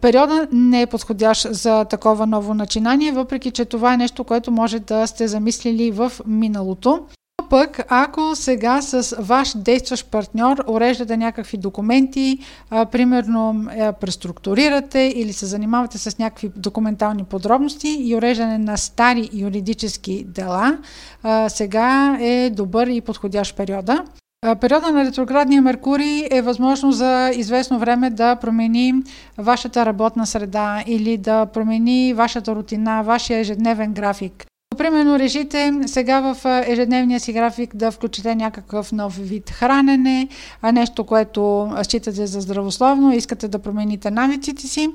периода 0.02 0.48
не 0.52 0.82
е 0.82 0.88
подходящ 0.88 1.54
за 1.54 1.86
такова 1.86 2.28
ново 2.28 2.54
начинание, 2.54 3.12
въпреки 3.12 3.52
че 3.52 3.66
това 3.66 3.94
е 3.94 3.98
нещо, 3.98 4.24
което 4.24 4.52
може 4.52 4.80
да 4.80 5.08
сте 5.08 5.28
замислили 5.28 5.92
в 5.92 6.12
миналото 6.26 7.06
пък, 7.50 7.86
ако 7.90 8.36
сега 8.36 8.82
с 8.82 9.16
ваш 9.20 9.58
действащ 9.58 10.12
партньор 10.12 10.64
уреждате 10.68 11.18
някакви 11.18 11.58
документи, 11.58 12.40
а, 12.70 12.86
примерно 12.86 13.66
е, 13.72 13.92
преструктурирате 13.92 15.14
или 15.16 15.34
се 15.34 15.46
занимавате 15.46 15.98
с 15.98 16.18
някакви 16.20 16.52
документални 16.56 17.24
подробности 17.24 17.98
и 18.00 18.16
уреждане 18.16 18.58
на 18.58 18.78
стари 18.78 19.30
юридически 19.34 20.24
дела, 20.28 20.78
а, 21.24 21.50
сега 21.50 22.18
е 22.22 22.50
добър 22.50 22.88
и 22.88 23.02
подходящ 23.02 23.58
периода. 23.58 24.04
Периода 24.62 24.92
на 24.92 25.06
ретроградния 25.06 25.62
Меркурий 25.62 26.28
е 26.32 26.42
възможно 26.42 26.92
за 26.92 27.32
известно 27.36 27.80
време 27.80 28.10
да 28.10 28.36
промени 28.36 28.94
вашата 29.38 29.86
работна 29.86 30.26
среда 30.26 30.84
или 30.88 31.18
да 31.18 31.46
промени 31.46 32.14
вашата 32.14 32.56
рутина, 32.56 33.04
вашия 33.04 33.40
ежедневен 33.40 33.94
график. 33.94 34.46
Примерно 34.78 35.20
решите 35.20 35.74
сега 35.86 36.34
в 36.34 36.64
ежедневния 36.68 37.20
си 37.20 37.34
график 37.34 37.76
да 37.76 37.92
включите 37.92 38.36
някакъв 38.36 38.92
нов 38.92 39.16
вид 39.18 39.50
хранене, 39.50 40.28
нещо, 40.74 41.04
което 41.04 41.72
считате 41.84 42.26
за 42.26 42.42
здравословно, 42.42 43.14
искате 43.14 43.48
да 43.48 43.60
промените 43.60 44.12
навиците 44.12 44.68
си. 44.68 44.90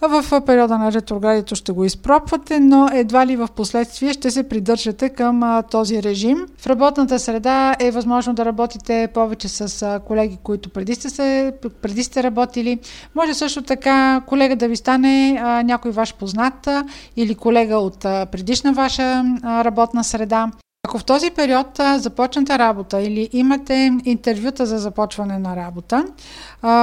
В 0.00 0.40
периода 0.46 0.78
на 0.78 0.92
ретроградито 0.92 1.54
ще 1.54 1.72
го 1.72 1.84
изпробвате, 1.84 2.60
но 2.60 2.88
едва 2.92 3.26
ли 3.26 3.36
в 3.36 3.48
последствие 3.56 4.12
ще 4.12 4.30
се 4.30 4.48
придържате 4.48 5.08
към 5.08 5.62
този 5.70 6.02
режим. 6.02 6.46
В 6.58 6.66
работната 6.66 7.18
среда 7.18 7.76
е 7.80 7.90
възможно 7.90 8.34
да 8.34 8.44
работите 8.44 9.08
повече 9.14 9.48
с 9.48 10.00
колеги, 10.06 10.38
които 10.42 10.70
преди 10.70 10.94
сте, 10.94 11.10
се, 11.10 11.52
преди 11.82 12.04
сте 12.04 12.22
работили. 12.22 12.78
Може 13.14 13.34
също 13.34 13.62
така 13.62 14.20
колега 14.26 14.56
да 14.56 14.68
ви 14.68 14.76
стане 14.76 15.32
някой 15.64 15.90
ваш 15.90 16.14
познат 16.14 16.68
или 17.16 17.34
колега 17.34 17.76
от 17.76 17.98
предишна 17.98 18.72
ваша 18.72 19.24
работна 19.44 20.04
среда. 20.04 20.50
Ако 20.88 20.98
в 20.98 21.04
този 21.04 21.30
период 21.30 21.80
започнете 21.96 22.58
работа 22.58 23.00
или 23.02 23.28
имате 23.32 23.92
интервюта 24.04 24.66
за 24.66 24.78
започване 24.78 25.38
на 25.38 25.56
работа, 25.56 26.04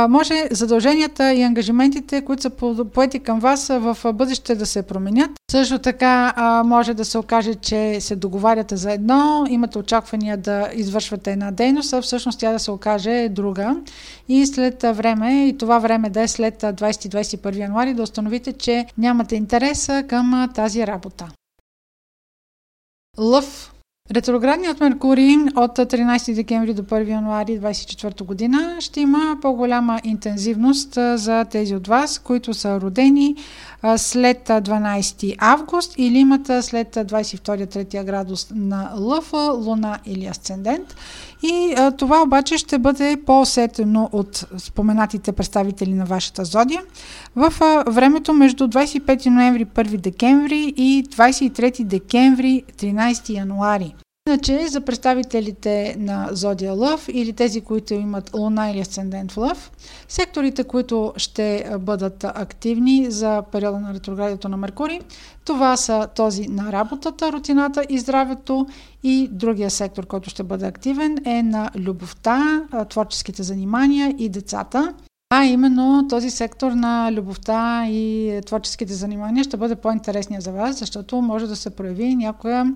може 0.10 0.48
задълженията 0.52 1.34
и 1.34 1.42
ангажиментите, 1.42 2.22
които 2.22 2.42
са 2.42 2.50
поети 2.94 3.20
към 3.20 3.40
вас 3.40 3.68
в 3.68 3.98
бъдеще 4.14 4.56
да 4.56 4.66
се 4.66 4.82
променят. 4.84 5.32
Също 5.52 5.80
така 5.80 6.34
може 6.66 6.94
да 6.94 7.06
се 7.06 7.18
окаже, 7.18 7.56
че 7.56 8.02
се 8.02 8.16
договаряте 8.16 8.76
за 8.76 8.92
едно, 8.92 9.46
имате 9.50 9.78
очаквания 9.78 10.38
да 10.38 10.70
извършвате 10.74 11.32
една 11.32 11.52
дейност, 11.52 11.94
а 11.94 12.02
всъщност 12.02 12.40
тя 12.40 12.52
да 12.52 12.60
се 12.60 12.72
окаже 12.72 13.30
друга. 13.30 13.76
И 14.28 14.46
след 14.46 14.82
време, 14.82 15.48
и 15.48 15.58
това 15.58 15.80
време 15.80 16.10
да 16.10 16.22
е 16.22 16.28
след 16.28 16.62
20-21 16.62 17.58
януари, 17.58 17.94
да 17.94 18.04
установите, 18.04 18.54
че 18.54 18.86
нямате 18.98 19.36
интерес 19.36 19.90
към 20.08 20.50
тази 20.56 20.88
работа. 20.88 21.28
Лъв 23.18 23.73
Ретроградният 24.12 24.80
Меркурий 24.80 25.38
от 25.56 25.78
13 25.78 26.36
декември 26.36 26.74
до 26.74 26.84
1 26.84 27.10
януари 27.10 27.60
2024 27.60 28.24
година 28.24 28.78
ще 28.80 29.02
има 29.02 29.38
по-голяма 29.42 30.00
интензивност 30.04 30.94
за 30.94 31.46
тези 31.46 31.76
от 31.76 31.88
вас, 31.88 32.20
които 32.20 32.54
са 32.54 32.82
родени 32.82 33.36
след 33.98 34.48
12 34.48 35.36
август 35.40 35.94
или 35.98 36.18
имат 36.18 36.46
след 36.62 36.96
22-3 36.96 38.06
градус 38.06 38.48
на 38.56 38.92
Лъв, 38.98 39.34
Луна 39.34 40.00
или 40.06 40.26
Асцендент. 40.26 40.96
И 41.44 41.76
това 41.98 42.22
обаче 42.22 42.58
ще 42.58 42.78
бъде 42.78 43.18
по-усетено 43.26 44.10
от 44.12 44.46
споменатите 44.58 45.32
представители 45.32 45.94
на 45.94 46.06
вашата 46.06 46.46
зодия 46.46 46.82
в 47.36 47.54
времето 47.88 48.34
между 48.34 48.68
25 48.68 49.30
ноември 49.30 49.66
1 49.66 49.98
декември 49.98 50.74
и 50.78 51.04
23 51.10 51.84
декември 51.84 52.64
13 52.80 53.30
януари. 53.30 53.96
Иначе 54.28 54.68
за 54.68 54.82
представителите 54.82 55.96
на 56.00 56.30
Зодия 56.32 56.74
Лъв 56.74 57.08
или 57.14 57.34
тези, 57.34 57.62
които 57.62 57.94
имат 57.94 58.34
Луна 58.34 58.70
или 58.70 58.80
Асцендент 58.80 59.32
в 59.32 59.38
Лъв, 59.38 59.72
секторите, 60.08 60.64
които 60.64 61.14
ще 61.18 61.72
бъдат 61.80 62.24
активни 62.24 63.12
за 63.12 63.44
периода 63.52 63.80
на 63.80 63.94
ретроградието 63.94 64.50
на 64.50 64.58
Меркурий, 64.58 65.00
това 65.46 65.78
са 65.78 66.08
този 66.16 66.48
на 66.48 66.72
работата, 66.72 67.32
рутината 67.32 67.86
и 67.90 68.00
здравето 68.00 68.68
и 69.04 69.30
другия 69.32 69.70
сектор, 69.70 70.06
който 70.06 70.30
ще 70.30 70.44
бъде 70.44 70.66
активен 70.66 71.18
е 71.26 71.44
на 71.44 71.70
любовта, 71.76 72.64
творческите 72.90 73.44
занимания 73.44 74.16
и 74.18 74.30
децата. 74.30 74.94
А 75.36 75.46
именно 75.46 76.08
този 76.10 76.30
сектор 76.30 76.72
на 76.72 77.12
любовта 77.12 77.86
и 77.88 78.40
творческите 78.46 78.94
занимания 78.94 79.44
ще 79.44 79.58
бъде 79.58 79.76
по-интересния 79.76 80.42
за 80.42 80.52
вас, 80.52 80.80
защото 80.80 81.22
може 81.22 81.48
да 81.48 81.56
се 81.56 81.70
прояви 81.70 82.16
някоя 82.16 82.74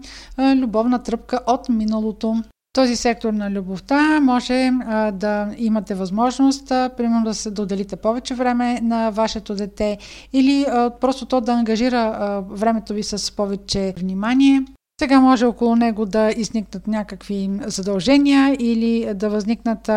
любовна 0.55 1.03
тръпка 1.03 1.39
от 1.47 1.69
миналото. 1.69 2.43
Този 2.73 2.95
сектор 2.95 3.33
на 3.33 3.51
любовта 3.51 4.19
може 4.21 4.71
а, 4.85 5.11
да 5.11 5.49
имате 5.57 5.95
възможност, 5.95 6.71
а, 6.71 6.89
примерно 6.97 7.23
да 7.23 7.33
се 7.33 7.51
да 7.51 7.61
отделите 7.61 7.95
повече 7.95 8.35
време 8.35 8.79
на 8.81 9.09
вашето 9.09 9.55
дете 9.55 9.97
или 10.33 10.65
а, 10.69 10.89
просто 10.89 11.25
то 11.25 11.41
да 11.41 11.53
ангажира 11.53 12.17
а, 12.19 12.39
времето 12.39 12.93
ви 12.93 13.03
с 13.03 13.35
повече 13.35 13.93
внимание. 13.97 14.63
Сега 14.99 15.19
може 15.19 15.45
около 15.45 15.75
него 15.75 16.05
да 16.05 16.31
изникнат 16.37 16.87
някакви 16.87 17.49
задължения 17.65 18.55
или 18.59 19.13
да 19.13 19.29
възникнат 19.29 19.89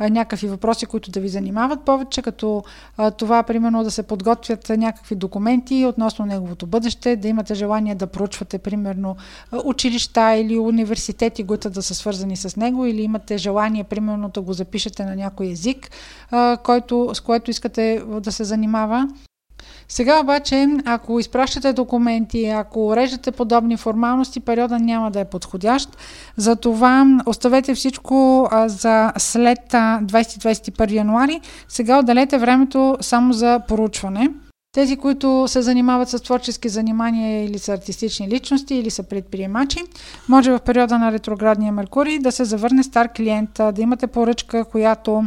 някакви 0.00 0.48
въпроси, 0.48 0.86
които 0.86 1.10
да 1.10 1.20
ви 1.20 1.28
занимават 1.28 1.80
повече, 1.80 2.22
като 2.22 2.64
това, 3.18 3.42
примерно, 3.42 3.84
да 3.84 3.90
се 3.90 4.02
подготвят 4.02 4.68
някакви 4.68 5.14
документи 5.14 5.86
относно 5.86 6.26
неговото 6.26 6.66
бъдеще, 6.66 7.16
да 7.16 7.28
имате 7.28 7.54
желание 7.54 7.94
да 7.94 8.06
проучвате, 8.06 8.58
примерно, 8.58 9.16
училища 9.64 10.34
или 10.34 10.58
университети, 10.58 11.44
които 11.46 11.70
да 11.70 11.82
са 11.82 11.94
свързани 11.94 12.36
с 12.36 12.56
него, 12.56 12.84
или 12.84 13.02
имате 13.02 13.38
желание, 13.38 13.84
примерно, 13.84 14.28
да 14.28 14.40
го 14.40 14.52
запишете 14.52 15.04
на 15.04 15.16
някой 15.16 15.46
език, 15.46 15.90
който, 16.62 17.10
с 17.14 17.20
което 17.20 17.50
искате 17.50 18.02
да 18.20 18.32
се 18.32 18.44
занимава. 18.44 19.08
Сега 19.88 20.20
обаче, 20.20 20.66
ако 20.84 21.20
изпращате 21.20 21.72
документи, 21.72 22.44
ако 22.46 22.86
уреждате 22.86 23.30
подобни 23.30 23.76
формалности, 23.76 24.40
периода 24.40 24.78
няма 24.78 25.10
да 25.10 25.20
е 25.20 25.24
подходящ. 25.24 25.96
Затова 26.36 27.06
оставете 27.26 27.74
всичко 27.74 28.48
за 28.66 29.12
след 29.18 29.58
20-21 29.70 30.92
януари. 30.92 31.40
Сега 31.68 31.98
отделете 31.98 32.38
времето 32.38 32.96
само 33.00 33.32
за 33.32 33.60
поручване. 33.68 34.30
Тези, 34.76 34.96
които 34.96 35.44
се 35.48 35.62
занимават 35.62 36.08
с 36.08 36.20
творчески 36.20 36.68
занимания 36.68 37.44
или 37.44 37.58
са 37.58 37.72
артистични 37.72 38.28
личности 38.28 38.74
или 38.74 38.90
са 38.90 39.02
предприемачи, 39.02 39.78
може 40.28 40.50
в 40.50 40.60
периода 40.60 40.98
на 40.98 41.12
ретроградния 41.12 41.72
Меркурий 41.72 42.18
да 42.18 42.32
се 42.32 42.44
завърне 42.44 42.82
стар 42.82 43.08
клиент, 43.16 43.50
да 43.54 43.82
имате 43.82 44.06
поръчка, 44.06 44.64
която 44.64 45.24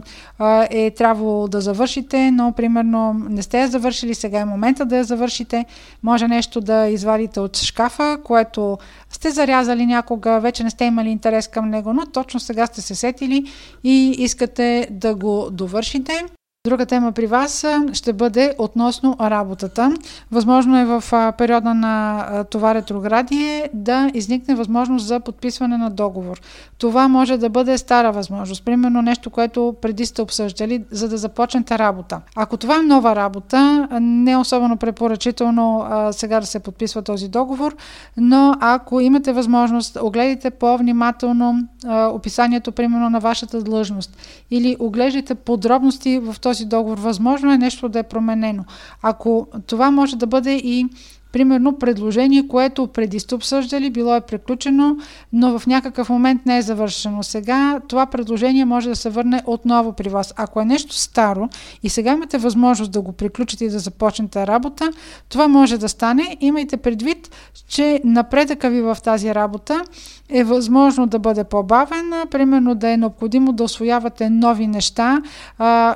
е 0.70 0.92
трябвало 0.92 1.48
да 1.48 1.62
завършите, 1.62 2.32
но 2.32 2.52
примерно 2.52 3.14
не 3.14 3.42
сте 3.42 3.62
я 3.62 3.68
завършили, 3.68 4.16
сега 4.16 4.40
е 4.40 4.46
момента 4.46 4.86
да 4.86 4.98
я 4.98 5.04
завършите. 5.04 5.66
Може 6.04 6.28
нещо 6.28 6.62
да 6.62 6.88
извадите 6.88 7.40
от 7.40 7.58
шкафа, 7.58 8.18
което 8.24 8.78
сте 9.10 9.30
зарязали 9.30 9.86
някога, 9.86 10.40
вече 10.40 10.64
не 10.64 10.70
сте 10.70 10.86
имали 10.86 11.10
интерес 11.10 11.48
към 11.48 11.70
него, 11.70 11.94
но 11.94 12.06
точно 12.06 12.40
сега 12.40 12.66
сте 12.66 12.82
се 12.82 12.96
сетили 12.96 13.46
и 13.84 14.16
искате 14.20 14.88
да 14.92 15.16
го 15.16 15.50
довършите. 15.52 16.26
Друга 16.68 16.86
тема 16.86 17.12
при 17.12 17.28
вас 17.28 17.66
ще 17.94 18.14
бъде 18.14 18.56
относно 18.58 19.16
работата. 19.22 19.94
Възможно 20.32 20.78
е 20.78 20.86
в 20.86 21.04
периода 21.38 21.74
на 21.74 22.26
това 22.52 22.76
ретроградие 22.76 23.70
да 23.74 24.12
изникне 24.14 24.56
възможност 24.56 25.06
за 25.08 25.20
подписване 25.20 25.78
на 25.78 25.90
договор. 25.90 26.42
Това 26.78 27.08
може 27.08 27.38
да 27.38 27.50
бъде 27.50 27.78
стара 27.78 28.12
възможност, 28.12 28.66
примерно 28.66 29.02
нещо, 29.02 29.30
което 29.30 29.76
преди 29.82 30.06
сте 30.06 30.22
обсъждали, 30.22 30.84
за 30.92 31.10
да 31.10 31.18
започнете 31.18 31.80
работа. 31.80 32.22
Ако 32.36 32.58
това 32.58 32.76
е 32.76 32.88
нова 32.88 33.16
работа, 33.16 33.88
не 34.02 34.32
е 34.32 34.38
особено 34.38 34.78
препоръчително 34.78 35.86
сега 36.12 36.40
да 36.40 36.46
се 36.46 36.60
подписва 36.60 37.02
този 37.02 37.28
договор, 37.28 37.76
но 38.18 38.56
ако 38.60 39.00
имате 39.00 39.34
възможност, 39.34 39.98
огледайте 40.02 40.50
по-внимателно 40.50 41.68
описанието, 41.88 42.72
примерно, 42.72 43.10
на 43.10 43.20
вашата 43.20 43.64
длъжност 43.64 44.18
или 44.52 44.76
оглеждайте 44.80 45.36
подробности 45.36 46.20
в 46.20 46.36
този 46.40 46.49
този 46.50 46.66
договор. 46.66 46.98
Възможно 46.98 47.54
е 47.54 47.58
нещо 47.58 47.90
да 47.90 48.00
е 48.00 48.04
променено. 48.04 48.64
Ако 49.02 49.48
това 49.68 49.92
може 49.92 50.16
да 50.16 50.28
бъде 50.28 50.56
и 50.56 50.88
Примерно 51.32 51.80
предложение, 51.80 52.48
което 52.48 52.88
преди 52.88 53.20
сте 53.20 53.36
обсъждали, 53.36 53.90
било 53.90 54.16
е 54.16 54.22
приключено, 54.22 54.98
но 55.34 55.60
в 55.60 55.68
някакъв 55.68 56.10
момент 56.10 56.46
не 56.46 56.58
е 56.58 56.62
завършено. 56.62 57.24
Сега 57.24 57.80
това 57.88 58.06
предложение 58.06 58.66
може 58.66 58.90
да 58.90 58.96
се 58.96 59.10
върне 59.10 59.42
отново 59.46 59.94
при 59.94 60.10
вас. 60.10 60.34
Ако 60.38 60.62
е 60.62 60.66
нещо 60.66 60.94
старо 60.96 61.50
и 61.84 61.90
сега 61.90 62.12
имате 62.12 62.38
възможност 62.38 62.92
да 62.92 63.02
го 63.02 63.12
приключите 63.12 63.66
и 63.66 63.70
да 63.70 63.80
започнете 63.80 64.48
работа, 64.48 64.92
това 65.30 65.48
може 65.48 65.78
да 65.78 65.90
стане. 65.90 66.38
Имайте 66.42 66.78
предвид, 66.78 67.36
че 67.68 68.02
напредъка 68.04 68.70
ви 68.70 68.82
в 68.82 68.98
тази 69.04 69.36
работа 69.36 69.82
е 70.30 70.44
възможно 70.44 71.08
да 71.08 71.20
бъде 71.20 71.44
по-бавен, 71.44 72.12
примерно 72.32 72.76
да 72.76 72.90
е 72.90 72.98
необходимо 72.98 73.54
да 73.54 73.64
освоявате 73.64 74.30
нови 74.30 74.68
неща 74.68 75.22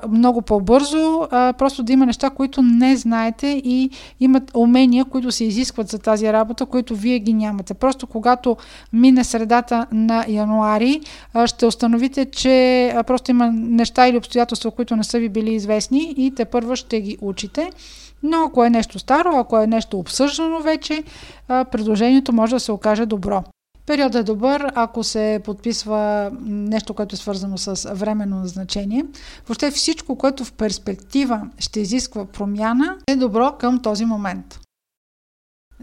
много 0.09 0.41
по-бързо, 0.41 1.27
просто 1.31 1.83
да 1.83 1.93
има 1.93 2.05
неща, 2.05 2.29
които 2.29 2.61
не 2.61 2.95
знаете 2.97 3.61
и 3.63 3.89
имат 4.19 4.51
умения, 4.53 5.05
които 5.05 5.22
се 5.31 5.43
изискват 5.43 5.87
за 5.87 5.99
тази 5.99 6.33
работа, 6.33 6.65
които 6.65 6.95
вие 6.95 7.19
ги 7.19 7.33
нямате. 7.33 7.73
Просто 7.73 8.07
когато 8.07 8.57
мине 8.93 9.23
средата 9.23 9.87
на 9.91 10.25
януари, 10.27 11.01
ще 11.45 11.65
установите, 11.65 12.25
че 12.25 12.95
просто 13.07 13.31
има 13.31 13.51
неща 13.51 14.07
или 14.07 14.17
обстоятелства, 14.17 14.71
които 14.71 14.95
не 14.95 15.03
са 15.03 15.19
ви 15.19 15.29
били 15.29 15.53
известни 15.53 16.13
и 16.17 16.31
те 16.35 16.45
първо 16.45 16.75
ще 16.75 17.01
ги 17.01 17.17
учите. 17.21 17.69
Но 18.23 18.43
ако 18.43 18.63
е 18.63 18.69
нещо 18.69 18.99
старо, 18.99 19.37
ако 19.37 19.59
е 19.59 19.67
нещо 19.67 19.99
обсъждано 19.99 20.59
вече, 20.59 21.03
предложението 21.47 22.33
може 22.33 22.55
да 22.55 22.59
се 22.59 22.71
окаже 22.71 23.05
добро. 23.05 23.43
Периодът 23.85 24.21
е 24.21 24.23
добър, 24.23 24.71
ако 24.75 25.03
се 25.03 25.41
подписва 25.43 26.31
нещо, 26.45 26.93
което 26.93 27.15
е 27.15 27.17
свързано 27.17 27.57
с 27.57 27.93
временно 27.93 28.39
назначение. 28.39 29.05
Въобще 29.47 29.71
всичко, 29.71 30.15
което 30.15 30.45
в 30.45 30.53
перспектива 30.53 31.41
ще 31.59 31.79
изисква 31.79 32.25
промяна, 32.25 32.97
е 33.07 33.15
добро 33.15 33.51
към 33.59 33.81
този 33.81 34.05
момент. 34.05 34.59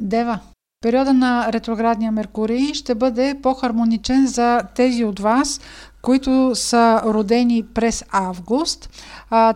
Дева. 0.00 0.38
Периода 0.80 1.12
на 1.12 1.52
ретроградния 1.52 2.12
Меркурий 2.12 2.74
ще 2.74 2.94
бъде 2.94 3.34
по-хармоничен 3.42 4.26
за 4.26 4.62
тези 4.74 5.04
от 5.04 5.20
вас, 5.20 5.60
които 6.02 6.50
са 6.54 7.02
родени 7.04 7.64
през 7.74 8.04
август. 8.10 8.90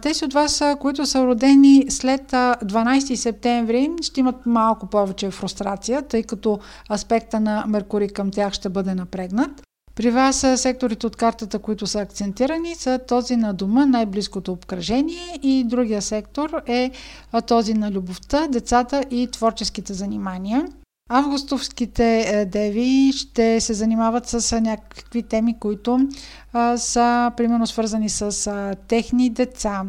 Тези 0.02 0.24
от 0.24 0.32
вас, 0.32 0.62
които 0.80 1.06
са 1.06 1.26
родени 1.26 1.86
след 1.88 2.30
12 2.30 3.14
септември, 3.14 3.90
ще 4.02 4.20
имат 4.20 4.46
малко 4.46 4.86
повече 4.86 5.30
фрустрация, 5.30 6.02
тъй 6.02 6.22
като 6.22 6.58
аспекта 6.90 7.40
на 7.40 7.64
Меркурий 7.68 8.08
към 8.08 8.30
тях 8.30 8.52
ще 8.52 8.68
бъде 8.68 8.94
напрегнат. 8.94 9.62
При 9.96 10.10
вас 10.10 10.46
секторите 10.56 11.06
от 11.06 11.16
картата, 11.16 11.58
които 11.58 11.86
са 11.86 12.00
акцентирани, 12.00 12.74
са 12.74 12.98
този 13.08 13.36
на 13.36 13.54
дома, 13.54 13.86
най-близкото 13.86 14.52
обкръжение 14.52 15.38
и 15.42 15.64
другия 15.64 16.02
сектор 16.02 16.62
е 16.66 16.90
този 17.46 17.74
на 17.74 17.90
любовта, 17.90 18.48
децата 18.48 19.04
и 19.10 19.28
творческите 19.32 19.94
занимания. 19.94 20.66
Августовските 21.10 22.48
деви 22.52 23.12
ще 23.12 23.60
се 23.60 23.74
занимават 23.74 24.26
с 24.26 24.60
някакви 24.60 25.22
теми, 25.22 25.58
които 25.58 26.08
са 26.76 27.32
примерно 27.36 27.66
свързани 27.66 28.08
с 28.08 28.50
техни 28.88 29.30
деца. 29.30 29.84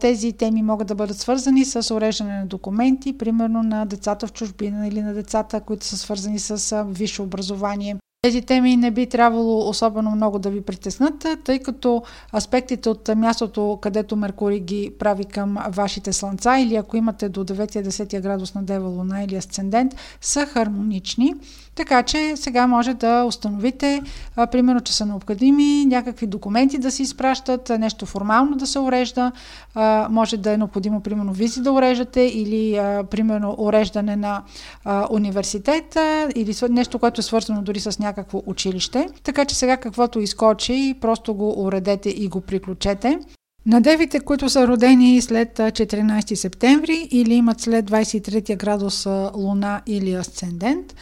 Тези 0.00 0.32
теми 0.32 0.62
могат 0.62 0.88
да 0.88 0.94
бъдат 0.94 1.18
свързани 1.18 1.64
с 1.64 1.94
уреждане 1.94 2.38
на 2.38 2.46
документи, 2.46 3.18
примерно 3.18 3.62
на 3.62 3.86
децата 3.86 4.26
в 4.26 4.32
чужбина 4.32 4.88
или 4.88 5.02
на 5.02 5.14
децата, 5.14 5.60
които 5.60 5.86
са 5.86 5.98
свързани 5.98 6.38
с 6.38 6.84
висше 6.88 7.22
образование. 7.22 7.96
Тези 8.22 8.42
теми 8.42 8.76
не 8.76 8.90
би 8.90 9.06
трябвало 9.06 9.68
особено 9.68 10.10
много 10.10 10.38
да 10.38 10.50
ви 10.50 10.60
притеснат, 10.60 11.26
тъй 11.44 11.58
като 11.58 12.02
аспектите 12.34 12.88
от 12.88 13.10
мястото, 13.16 13.78
където 13.82 14.16
Меркурий 14.16 14.60
ги 14.60 14.92
прави 14.98 15.24
към 15.24 15.58
вашите 15.68 16.12
слънца 16.12 16.58
или 16.58 16.76
ако 16.76 16.96
имате 16.96 17.28
до 17.28 17.44
9-10 17.44 18.20
градус 18.20 18.54
на 18.54 18.62
Дева 18.62 18.88
Луна 18.88 19.22
или 19.22 19.36
Асцендент, 19.36 19.94
са 20.20 20.46
хармонични. 20.46 21.34
Така 21.80 22.02
че 22.02 22.36
сега 22.36 22.66
може 22.66 22.94
да 22.94 23.24
установите, 23.24 24.02
а, 24.36 24.46
примерно, 24.46 24.80
че 24.80 24.92
са 24.92 25.06
необходими 25.06 25.84
някакви 25.86 26.26
документи 26.26 26.78
да 26.78 26.90
се 26.90 27.02
изпращат, 27.02 27.68
нещо 27.78 28.06
формално 28.06 28.56
да 28.56 28.66
се 28.66 28.78
урежда, 28.78 29.32
а, 29.74 30.08
може 30.10 30.36
да 30.36 30.52
е 30.52 30.56
необходимо, 30.56 31.00
примерно, 31.00 31.32
визи 31.32 31.60
да 31.60 31.72
уреждате 31.72 32.20
или, 32.20 32.76
а, 32.76 33.04
примерно, 33.04 33.54
уреждане 33.58 34.16
на 34.16 34.42
а, 34.84 35.06
университета 35.10 36.28
или 36.34 36.54
нещо, 36.70 36.98
което 36.98 37.20
е 37.20 37.24
свързано 37.24 37.62
дори 37.62 37.80
с 37.80 37.98
някакво 37.98 38.42
училище. 38.46 39.08
Така 39.22 39.44
че 39.44 39.54
сега 39.54 39.76
каквото 39.76 40.20
изкочи, 40.20 40.94
просто 41.00 41.34
го 41.34 41.64
уредете 41.64 42.10
и 42.10 42.28
го 42.28 42.40
приключете. 42.40 43.18
На 43.66 43.80
девите, 43.80 44.20
които 44.20 44.48
са 44.48 44.68
родени 44.68 45.22
след 45.22 45.58
14 45.58 46.34
септември 46.34 47.08
или 47.10 47.34
имат 47.34 47.60
след 47.60 47.90
23 47.90 48.56
градус 48.56 49.06
луна 49.34 49.82
или 49.86 50.12
асцендент, 50.12 50.94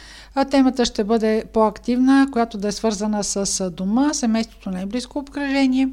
темата 0.51 0.85
ще 0.85 1.03
бъде 1.03 1.43
по-активна, 1.53 2.27
която 2.31 2.57
да 2.57 2.67
е 2.67 2.71
свързана 2.71 3.23
с 3.23 3.69
дома, 3.69 4.13
семейството, 4.13 4.69
най-близко 4.69 5.19
обкръжение. 5.19 5.89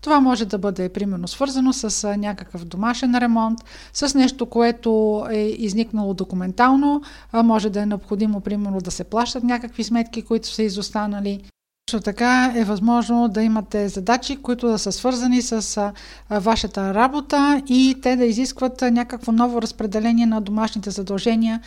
Това 0.00 0.20
може 0.20 0.44
да 0.44 0.58
бъде, 0.58 0.88
примерно, 0.88 1.28
свързано 1.28 1.72
с 1.72 2.16
някакъв 2.16 2.64
домашен 2.64 3.18
ремонт, 3.18 3.58
с 3.92 4.14
нещо, 4.14 4.46
което 4.46 5.24
е 5.30 5.40
изникнало 5.40 6.14
документално, 6.14 7.02
може 7.32 7.70
да 7.70 7.80
е 7.80 7.86
необходимо, 7.86 8.40
примерно, 8.40 8.78
да 8.78 8.90
се 8.90 9.04
плащат 9.04 9.44
някакви 9.44 9.84
сметки, 9.84 10.22
които 10.22 10.48
са 10.48 10.62
изостанали. 10.62 11.40
Също 11.90 12.04
така 12.04 12.52
е 12.56 12.64
възможно 12.64 13.28
да 13.28 13.42
имате 13.42 13.88
задачи, 13.88 14.36
които 14.36 14.68
да 14.68 14.78
са 14.78 14.92
свързани 14.92 15.42
с 15.42 15.92
вашата 16.30 16.94
работа 16.94 17.62
и 17.66 17.96
те 18.02 18.16
да 18.16 18.24
изискват 18.24 18.82
някакво 18.82 19.32
ново 19.32 19.62
разпределение 19.62 20.26
на 20.26 20.40
домашните 20.40 20.90
задължения. 20.90 21.60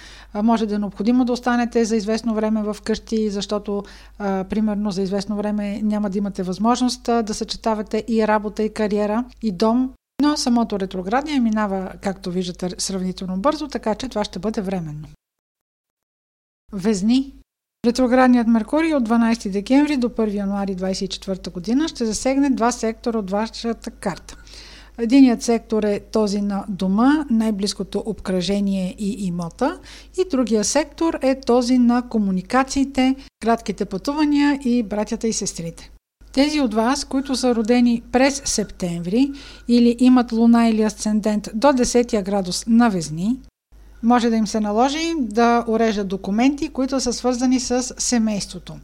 Може 0.44 0.66
да 0.66 0.76
е 0.76 0.80
необходимо 0.80 1.26
да 1.26 1.34
останете 1.34 1.86
за 1.86 1.96
известно 1.96 2.34
време 2.34 2.64
в 2.64 2.78
къщи, 2.84 3.30
защото 3.30 3.84
примерно 4.20 4.92
за 4.92 5.02
известно 5.02 5.36
време 5.36 5.82
няма 5.84 6.10
да 6.10 6.18
имате 6.18 6.44
възможност 6.44 7.04
да 7.04 7.34
съчетавате 7.34 8.04
и 8.08 8.28
работа, 8.28 8.64
и 8.64 8.74
кариера, 8.74 9.26
и 9.42 9.52
дом. 9.52 9.94
Но 10.22 10.38
самото 10.38 10.80
ретроградния 10.80 11.42
минава, 11.42 11.92
както 12.02 12.32
виждате, 12.32 12.70
сравнително 12.78 13.38
бързо, 13.38 13.68
така 13.68 13.96
че 13.96 14.10
това 14.10 14.24
ще 14.24 14.40
бъде 14.40 14.62
временно. 14.62 15.08
Везни 16.74 17.34
Ретроградният 17.86 18.48
Меркурий 18.48 18.94
от 18.94 19.10
12 19.10 19.50
декември 19.50 19.98
до 19.98 20.10
1 20.10 20.34
януари 20.34 20.76
2024 20.76 21.52
година 21.52 21.88
ще 21.88 22.06
засегне 22.06 22.50
два 22.50 22.72
сектора 22.72 23.20
от 23.20 23.32
вашата 23.32 23.92
карта. 23.92 24.38
Единият 24.98 25.42
сектор 25.42 25.84
е 25.84 26.00
този 26.00 26.42
на 26.42 26.66
дома, 26.70 27.26
най-близкото 27.30 28.04
обкръжение 28.06 28.96
и 29.00 29.26
имота 29.28 29.80
и 30.18 30.30
другия 30.32 30.64
сектор 30.64 31.20
е 31.22 31.40
този 31.40 31.78
на 31.78 32.10
комуникациите, 32.10 33.16
кратките 33.42 33.86
пътувания 33.86 34.60
и 34.66 34.84
братята 34.84 35.28
и 35.28 35.34
сестрите. 35.34 35.92
Тези 36.34 36.62
от 36.62 36.74
вас, 36.74 37.06
които 37.06 37.36
са 37.36 37.56
родени 37.56 38.02
през 38.12 38.42
септември 38.46 39.32
или 39.68 39.96
имат 40.00 40.32
луна 40.32 40.68
или 40.68 40.82
асцендент 40.82 41.50
до 41.54 41.68
10 41.68 42.24
градус 42.24 42.66
на 42.68 42.90
Везни, 42.90 43.40
може 44.04 44.30
да 44.30 44.36
им 44.36 44.48
се 44.48 44.60
наложи 44.60 45.14
да 45.20 45.64
уреждат 45.68 46.08
документи, 46.08 46.70
които 46.70 47.00
са 47.00 47.14
свързани 47.14 47.60
с 47.60 47.94
семейството. 47.98 48.76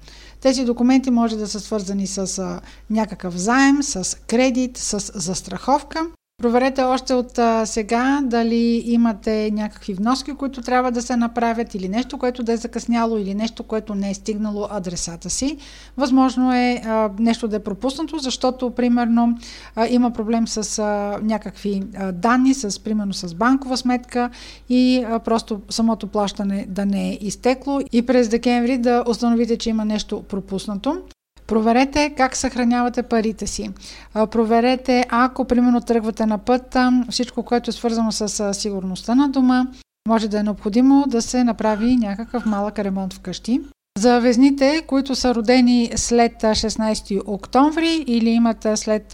Тези 0.42 0.66
документи 0.66 1.12
може 1.12 1.38
да 1.38 1.48
са 1.48 1.60
свързани 1.60 2.08
с 2.08 2.60
някакъв 2.90 3.38
заем, 3.38 3.84
с 3.84 4.18
кредит, 4.28 4.78
с 4.78 5.12
застраховка 5.16 6.08
Проверете 6.40 6.82
още 6.84 7.14
от 7.14 7.38
а, 7.38 7.66
сега 7.66 8.22
дали 8.24 8.84
имате 8.86 9.52
някакви 9.52 9.94
вноски, 9.94 10.34
които 10.34 10.62
трябва 10.62 10.92
да 10.92 11.02
се 11.02 11.16
направят 11.16 11.76
или 11.76 11.90
нещо, 11.90 12.18
което 12.18 12.44
да 12.44 12.54
е 12.54 12.58
закъсняло 12.58 13.18
или 13.18 13.36
нещо, 13.36 13.64
което 13.64 13.96
не 13.96 14.10
е 14.10 14.14
стигнало 14.14 14.68
адресата 14.72 15.30
си. 15.30 15.58
Възможно 15.98 16.54
е 16.54 16.82
а, 16.86 17.10
нещо 17.20 17.48
да 17.48 17.56
е 17.56 17.60
пропуснато, 17.60 18.18
защото 18.18 18.70
примерно 18.70 19.38
а, 19.76 19.88
има 19.88 20.12
проблем 20.12 20.48
с 20.48 20.80
а, 20.80 21.20
някакви 21.24 21.84
а, 21.98 22.12
данни, 22.12 22.54
с 22.54 22.84
примерно 22.84 23.14
с 23.14 23.36
банкова 23.36 23.78
сметка 23.78 24.30
и 24.70 25.06
а, 25.10 25.20
просто 25.20 25.62
самото 25.70 26.08
плащане 26.08 26.66
да 26.70 26.86
не 26.86 27.10
е 27.10 27.18
изтекло 27.22 27.80
и 27.92 28.02
през 28.02 28.30
декември 28.30 28.78
да 28.78 29.04
установите, 29.08 29.58
че 29.58 29.70
има 29.70 29.86
нещо 29.86 30.24
пропуснато. 30.30 31.02
Проверете 31.50 32.14
как 32.18 32.38
съхранявате 32.38 33.04
парите 33.04 33.48
си. 33.48 33.72
Проверете, 34.14 35.06
ако 35.10 35.46
примерно 35.46 35.82
тръгвате 35.82 36.26
на 36.26 36.38
път, 36.38 36.78
всичко, 37.10 37.44
което 37.44 37.70
е 37.70 37.74
свързано 37.74 38.12
с 38.12 38.54
сигурността 38.54 39.16
на 39.16 39.30
дома, 39.30 39.66
може 40.08 40.28
да 40.28 40.40
е 40.40 40.44
необходимо 40.44 41.06
да 41.08 41.22
се 41.22 41.44
направи 41.44 41.96
някакъв 41.96 42.46
малък 42.46 42.80
ремонт 42.80 43.14
вкъщи. 43.14 43.62
За 44.00 44.20
везните, 44.20 44.82
които 44.88 45.16
са 45.16 45.36
родени 45.36 45.92
след 45.96 46.34
16 46.34 47.22
октомври 47.26 48.04
или 48.08 48.30
имат 48.30 48.68
след 48.76 49.12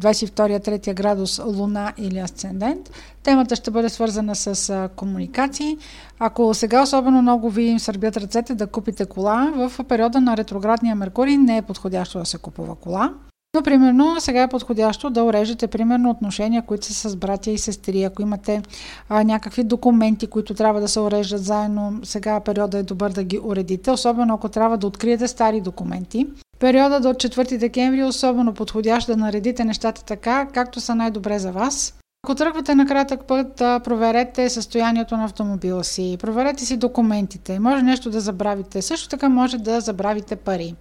22-3 0.00 0.94
градус 0.94 1.40
луна 1.44 1.92
или 1.98 2.18
асцендент, 2.18 2.90
темата 3.22 3.56
ще 3.56 3.70
бъде 3.70 3.88
свързана 3.88 4.34
с 4.34 4.88
комуникации. 4.96 5.78
Ако 6.18 6.54
сега 6.54 6.82
особено 6.82 7.22
много 7.22 7.50
ви 7.50 7.62
им 7.62 7.78
сърбят 7.78 8.16
ръцете 8.16 8.54
да 8.54 8.66
купите 8.66 9.06
кола, 9.06 9.52
в 9.56 9.84
периода 9.84 10.20
на 10.20 10.36
ретроградния 10.36 10.94
Меркурий 10.94 11.36
не 11.36 11.56
е 11.56 11.62
подходящо 11.62 12.18
да 12.18 12.24
се 12.24 12.38
купува 12.38 12.74
кола. 12.74 13.12
Но, 13.54 13.62
примерно, 13.62 14.20
сега 14.20 14.42
е 14.42 14.48
подходящо 14.48 15.10
да 15.10 15.24
урежете, 15.24 15.66
примерно, 15.66 16.10
отношения, 16.10 16.62
които 16.62 16.86
са 16.86 17.10
с 17.10 17.16
братя 17.16 17.50
и 17.50 17.58
сестри. 17.58 18.02
Ако 18.02 18.22
имате 18.22 18.62
а, 19.08 19.24
някакви 19.24 19.64
документи, 19.64 20.26
които 20.26 20.54
трябва 20.54 20.80
да 20.80 20.88
се 20.88 21.00
уреждат 21.00 21.44
заедно, 21.44 22.00
сега 22.02 22.40
периода 22.40 22.78
е 22.78 22.82
добър 22.82 23.10
да 23.10 23.24
ги 23.24 23.40
уредите, 23.44 23.90
особено 23.90 24.34
ако 24.34 24.48
трябва 24.48 24.78
да 24.78 24.86
откриете 24.86 25.28
стари 25.28 25.60
документи. 25.60 26.26
Периода 26.58 27.00
до 27.00 27.08
4 27.08 27.58
декември 27.58 28.00
е 28.00 28.04
особено 28.04 28.54
подходящ 28.54 29.06
да 29.06 29.16
наредите 29.16 29.64
нещата 29.64 30.04
така, 30.04 30.46
както 30.54 30.80
са 30.80 30.94
най-добре 30.94 31.38
за 31.38 31.52
вас. 31.52 31.94
Ако 32.24 32.34
тръгвате 32.34 32.74
на 32.74 32.86
кратък 32.86 33.24
път, 33.24 33.56
проверете 33.56 34.50
състоянието 34.50 35.16
на 35.16 35.24
автомобила 35.24 35.84
си, 35.84 36.16
проверете 36.20 36.64
си 36.64 36.76
документите, 36.76 37.58
може 37.58 37.82
нещо 37.82 38.10
да 38.10 38.20
забравите, 38.20 38.82
също 38.82 39.08
така 39.08 39.28
може 39.28 39.58
да 39.58 39.80
забравите 39.80 40.36
пари. 40.36 40.74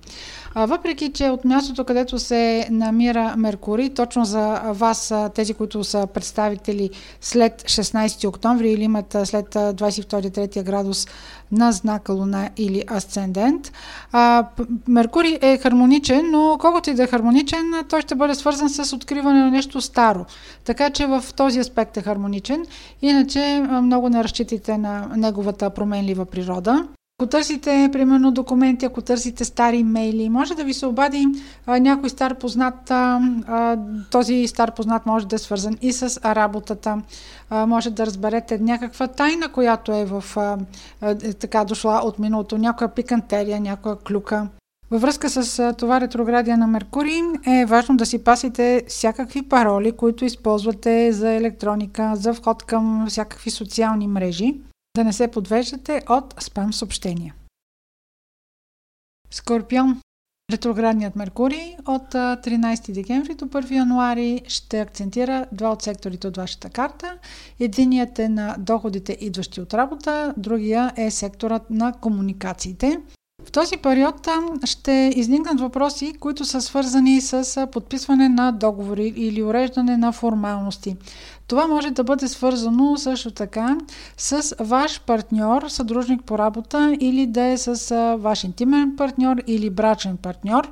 Въпреки, 0.55 1.11
че 1.11 1.29
от 1.29 1.45
мястото, 1.45 1.83
където 1.83 2.19
се 2.19 2.67
намира 2.71 3.35
Меркурий, 3.37 3.89
точно 3.89 4.25
за 4.25 4.61
вас, 4.65 5.13
тези, 5.35 5.53
които 5.53 5.83
са 5.83 6.07
представители 6.13 6.89
след 7.21 7.61
16 7.61 8.27
октомври 8.27 8.71
или 8.71 8.83
имат 8.83 9.17
след 9.23 9.45
22-3 9.45 10.63
градус 10.63 11.07
на 11.51 11.71
знака 11.71 12.13
Луна 12.13 12.49
или 12.57 12.83
Асцендент, 12.91 13.71
Меркурий 14.87 15.37
е 15.41 15.57
хармоничен, 15.57 16.31
но 16.31 16.57
колкото 16.59 16.89
и 16.89 16.93
да 16.93 17.03
е 17.03 17.07
хармоничен, 17.07 17.73
той 17.89 18.01
ще 18.01 18.15
бъде 18.15 18.35
свързан 18.35 18.69
с 18.69 18.93
откриване 18.93 19.39
на 19.39 19.51
нещо 19.51 19.81
старо. 19.81 20.25
Така 20.63 20.89
че 20.89 21.05
в 21.05 21.23
този 21.35 21.59
аспект 21.59 21.97
е 21.97 22.01
хармоничен. 22.01 22.65
Иначе 23.01 23.63
много 23.81 24.09
не 24.09 24.23
разчитайте 24.23 24.77
на 24.77 25.07
неговата 25.15 25.69
променлива 25.69 26.25
природа. 26.25 26.87
Ако 27.23 27.29
търсите, 27.29 27.89
примерно, 27.91 28.31
документи, 28.31 28.86
ако 28.86 29.01
търсите 29.01 29.45
стари 29.45 29.77
имейли, 29.77 30.29
може 30.29 30.55
да 30.55 30.63
ви 30.63 30.73
се 30.73 30.86
обади 30.86 31.25
а, 31.65 31.79
някой 31.79 32.09
стар 32.09 32.36
познат. 32.36 32.91
А, 32.91 33.21
а, 33.47 33.77
този 34.12 34.47
стар 34.47 34.73
познат 34.75 35.05
може 35.05 35.27
да 35.27 35.36
е 35.36 35.39
свързан 35.39 35.77
и 35.81 35.93
с 35.93 36.21
работата. 36.25 37.01
А, 37.49 37.65
може 37.65 37.89
да 37.89 38.05
разберете 38.05 38.59
някаква 38.59 39.07
тайна, 39.07 39.49
която 39.49 39.91
е 39.91 40.05
в 40.05 40.23
а, 40.38 40.57
а, 41.01 41.15
така 41.33 41.65
дошла 41.65 42.01
от 42.03 42.19
миналото, 42.19 42.57
някоя 42.57 42.88
пикантерия, 42.89 43.59
някоя 43.59 43.95
клюка. 43.95 44.47
Във 44.91 45.01
връзка 45.01 45.29
с 45.29 45.73
това 45.77 46.01
ретроградия 46.01 46.57
на 46.57 46.67
Меркурий 46.67 47.21
е 47.47 47.65
важно 47.65 47.97
да 47.97 48.05
си 48.05 48.23
пасите 48.23 48.83
всякакви 48.88 49.41
пароли, 49.41 49.91
които 49.91 50.25
използвате 50.25 51.12
за 51.12 51.31
електроника, 51.31 52.12
за 52.15 52.33
вход 52.33 52.63
към 52.63 53.05
всякакви 53.09 53.51
социални 53.51 54.07
мрежи 54.07 54.55
да 54.97 55.03
не 55.03 55.13
се 55.13 55.27
подвеждате 55.27 56.01
от 56.10 56.36
спам 56.39 56.73
съобщения. 56.73 57.36
Скорпион 59.32 60.01
Ретроградният 60.51 61.15
Меркурий 61.15 61.75
от 61.86 62.13
13 62.13 62.91
декември 62.91 63.36
до 63.36 63.45
1 63.45 63.71
януари 63.71 64.41
ще 64.47 64.79
акцентира 64.79 65.45
два 65.51 65.69
от 65.69 65.82
секторите 65.82 66.27
от 66.27 66.38
вашата 66.38 66.69
карта. 66.69 67.17
Единият 67.60 68.19
е 68.19 68.29
на 68.29 68.56
доходите, 68.60 69.17
идващи 69.21 69.62
от 69.62 69.73
работа, 69.73 70.34
другия 70.38 70.93
е 70.97 71.12
секторът 71.12 71.69
на 71.69 71.93
комуникациите. 72.01 72.99
В 73.45 73.51
този 73.51 73.77
период 73.77 74.27
ще 74.65 75.13
изникнат 75.15 75.60
въпроси, 75.60 76.13
които 76.19 76.45
са 76.45 76.62
свързани 76.62 77.21
с 77.21 77.67
подписване 77.71 78.29
на 78.29 78.51
договори 78.51 79.13
или 79.15 79.43
уреждане 79.43 79.97
на 79.97 80.12
формалности. 80.12 80.97
Това 81.47 81.67
може 81.67 81.91
да 81.91 82.03
бъде 82.03 82.27
свързано 82.27 82.97
също 82.97 83.32
така 83.32 83.77
с 84.17 84.56
ваш 84.60 85.01
партньор, 85.01 85.67
съдружник 85.67 86.23
по 86.23 86.38
работа 86.38 86.97
или 86.99 87.27
да 87.27 87.41
е 87.41 87.58
с 87.58 87.95
ваш 88.19 88.43
интимен 88.43 88.95
партньор 88.97 89.38
или 89.47 89.69
брачен 89.69 90.17
партньор. 90.17 90.71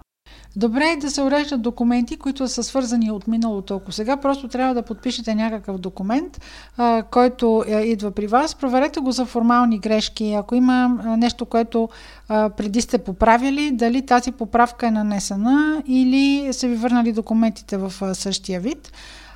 Добре 0.55 0.89
е 0.89 0.97
да 0.97 1.11
се 1.11 1.21
уреждат 1.21 1.61
документи, 1.61 2.17
които 2.17 2.47
са 2.47 2.63
свързани 2.63 3.11
от 3.11 3.27
миналото. 3.27 3.75
Ако 3.75 3.91
сега 3.91 4.17
просто 4.17 4.47
трябва 4.47 4.73
да 4.73 4.81
подпишете 4.81 5.35
някакъв 5.35 5.77
документ, 5.77 6.41
а, 6.77 7.03
който 7.03 7.63
а, 7.67 7.81
идва 7.81 8.11
при 8.11 8.27
вас, 8.27 8.55
проверете 8.55 8.99
го 8.99 9.11
за 9.11 9.25
формални 9.25 9.79
грешки. 9.79 10.33
Ако 10.33 10.55
има 10.55 10.99
а, 11.03 11.17
нещо, 11.17 11.45
което 11.45 11.89
а, 12.29 12.49
преди 12.49 12.81
сте 12.81 12.97
поправили, 12.97 13.71
дали 13.71 14.05
тази 14.05 14.31
поправка 14.31 14.87
е 14.87 14.91
нанесена 14.91 15.83
или 15.87 16.53
са 16.53 16.67
ви 16.67 16.75
върнали 16.75 17.11
документите 17.11 17.77
в 17.77 17.93
а, 18.01 18.15
същия 18.15 18.59
вид. 18.59 18.91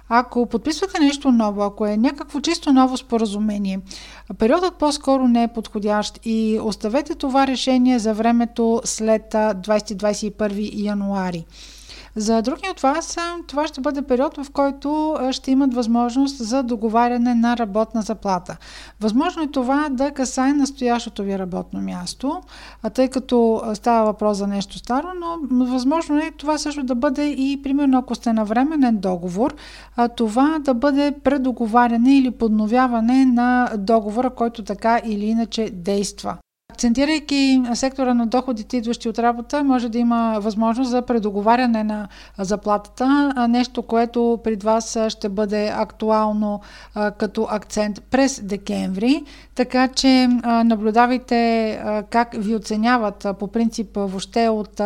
Ако 0.10 0.46
подписвате 0.46 1.00
нещо 1.00 1.32
ново, 1.32 1.64
ако 1.64 1.86
е 1.86 1.98
някакво 1.98 2.42
чисто 2.42 2.74
ново 2.74 2.98
споразумение, 2.98 3.80
периодът 4.38 4.76
по-скоро 4.76 5.28
не 5.28 5.44
е 5.44 5.54
подходящ 5.54 6.20
и 6.26 6.60
оставете 6.64 7.16
това 7.16 7.48
решение 7.48 8.00
за 8.00 8.14
времето 8.14 8.82
след 8.84 9.34
20-21 9.34 10.70
януари. 10.74 11.46
За 12.18 12.42
други 12.42 12.70
от 12.72 12.80
вас 12.80 13.18
това 13.48 13.68
ще 13.68 13.82
бъде 13.82 14.02
период, 14.02 14.38
в 14.38 14.52
който 14.52 15.18
ще 15.32 15.52
имат 15.52 15.74
възможност 15.74 16.38
за 16.38 16.64
договаряне 16.64 17.36
на 17.36 17.58
работна 17.58 18.02
заплата. 18.02 18.58
Възможно 19.02 19.44
е 19.44 19.48
това 19.48 19.90
да 19.92 20.12
касае 20.12 20.54
настоящото 20.54 21.24
ви 21.24 21.40
работно 21.40 21.82
място, 21.82 22.42
тъй 22.94 23.08
като 23.08 23.64
става 23.74 24.06
въпрос 24.06 24.38
за 24.38 24.48
нещо 24.48 24.78
старо, 24.78 25.08
но 25.52 25.66
възможно 25.66 26.18
е 26.18 26.32
това 26.38 26.58
също 26.58 26.84
да 26.84 26.96
бъде 26.96 27.28
и, 27.28 27.62
примерно, 27.64 27.98
ако 27.98 28.16
сте 28.16 28.34
на 28.34 28.46
временен 28.46 28.98
договор, 28.98 29.56
това 30.16 30.60
да 30.60 30.74
бъде 30.74 31.14
предоговаряне 31.24 32.18
или 32.18 32.32
подновяване 32.32 33.26
на 33.26 33.72
договора, 33.78 34.30
който 34.30 34.64
така 34.64 35.02
или 35.06 35.26
иначе 35.26 35.70
действа. 35.74 36.38
Акцентирайки 36.76 37.62
сектора 37.74 38.14
на 38.14 38.28
доходите, 38.28 38.78
идващи 38.78 39.10
от 39.10 39.20
работа, 39.20 39.64
може 39.64 39.90
да 39.90 39.98
има 39.98 40.38
възможност 40.42 40.90
за 40.90 41.02
предоговаряне 41.02 41.84
на 41.84 42.08
заплатата, 42.40 43.34
нещо, 43.50 43.82
което 43.82 44.40
пред 44.44 44.64
вас 44.64 44.98
ще 45.10 45.30
бъде 45.30 45.72
актуално 45.76 46.62
като 47.18 47.48
акцент 47.50 48.02
през 48.02 48.42
декември. 48.44 49.24
Така 49.56 49.88
че 49.88 50.28
наблюдавайте 50.66 51.82
как 52.10 52.36
ви 52.38 52.56
оценяват 52.56 53.28
по 53.40 53.48
принцип 53.48 53.88
въобще 53.96 54.48
от 54.48 54.82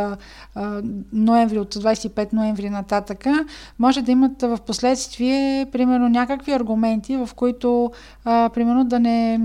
ноември, 1.13 1.59
от 1.59 1.75
25 1.75 2.33
ноември 2.33 2.69
нататъка. 2.69 3.45
Може 3.79 4.01
да 4.01 4.11
имат 4.11 4.41
в 4.41 4.57
последствие, 4.67 5.65
примерно, 5.71 6.09
някакви 6.09 6.51
аргументи, 6.51 7.17
в 7.17 7.29
които, 7.35 7.91
примерно, 8.23 8.83
да 8.83 8.99
не 8.99 9.39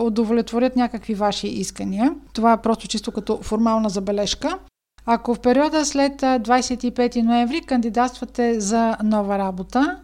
удовлетворят 0.00 0.76
някакви 0.76 1.14
ваши 1.14 1.46
искания. 1.46 2.14
Това 2.32 2.52
е 2.52 2.62
просто 2.62 2.88
чисто 2.88 3.12
като 3.12 3.38
формална 3.42 3.88
забележка. 3.88 4.58
Ако 5.06 5.34
в 5.34 5.40
периода 5.40 5.84
след 5.84 6.20
25 6.20 7.22
ноември 7.22 7.60
кандидатствате 7.60 8.60
за 8.60 8.96
нова 9.04 9.38
работа, 9.38 9.98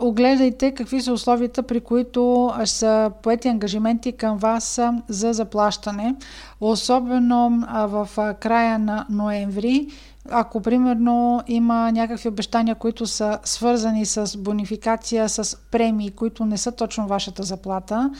огледайте 0.00 0.74
какви 0.74 1.00
са 1.00 1.12
условията, 1.12 1.62
при 1.62 1.80
които 1.80 2.52
са 2.64 3.10
поети 3.22 3.48
ангажименти 3.48 4.12
към 4.12 4.38
вас 4.38 4.80
за 5.08 5.32
заплащане, 5.32 6.14
особено 6.60 7.64
в 7.88 8.08
края 8.40 8.78
на 8.78 9.06
ноември 9.10 9.88
ако 10.30 10.60
примерно 10.60 11.42
има 11.46 11.92
някакви 11.92 12.28
обещания, 12.28 12.74
които 12.74 13.06
са 13.06 13.38
свързани 13.44 14.06
с 14.06 14.38
бонификация, 14.38 15.28
с 15.28 15.56
премии, 15.70 16.10
които 16.10 16.44
не 16.44 16.58
са 16.58 16.72
точно 16.72 17.06
вашата 17.06 17.42
заплата, 17.42 18.10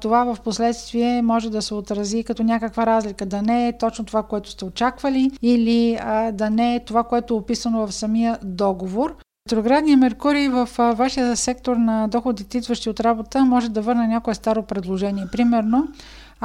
това 0.00 0.34
в 0.34 0.40
последствие 0.40 1.22
може 1.22 1.50
да 1.50 1.62
се 1.62 1.74
отрази 1.74 2.24
като 2.24 2.42
някаква 2.42 2.86
разлика. 2.86 3.26
Да 3.26 3.42
не 3.42 3.68
е 3.68 3.78
точно 3.78 4.04
това, 4.04 4.22
което 4.22 4.50
сте 4.50 4.64
очаквали 4.64 5.30
или 5.42 5.98
да 6.32 6.50
не 6.50 6.74
е 6.74 6.84
това, 6.84 7.04
което 7.04 7.34
е 7.34 7.36
описано 7.36 7.86
в 7.86 7.92
самия 7.92 8.38
договор. 8.42 9.16
Ретроградният 9.48 10.00
Меркурий 10.00 10.48
в 10.48 10.68
вашия 10.78 11.36
сектор 11.36 11.76
на 11.76 12.08
доходите, 12.08 12.58
идващи 12.58 12.90
от 12.90 13.00
работа, 13.00 13.44
може 13.44 13.68
да 13.68 13.80
върне 13.82 14.06
някое 14.06 14.34
старо 14.34 14.62
предложение. 14.62 15.24
Примерно, 15.32 15.88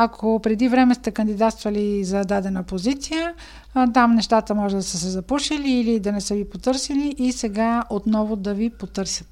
ако 0.02 0.40
преди 0.40 0.68
време 0.68 0.96
сте 0.96 1.12
кандидатствали 1.12 2.04
за 2.04 2.22
дадена 2.22 2.64
позиция, 2.64 3.34
там 3.94 4.16
нещата 4.16 4.56
може 4.56 4.76
да 4.76 4.84
са 4.84 4.98
се 4.98 5.10
запушили 5.10 5.72
или 5.72 6.00
да 6.00 6.12
не 6.12 6.22
са 6.22 6.36
ви 6.36 6.50
потърсили 6.50 7.16
и 7.18 7.32
сега 7.32 7.84
отново 7.90 8.36
да 8.36 8.54
ви 8.54 8.70
потърсят. 8.70 9.28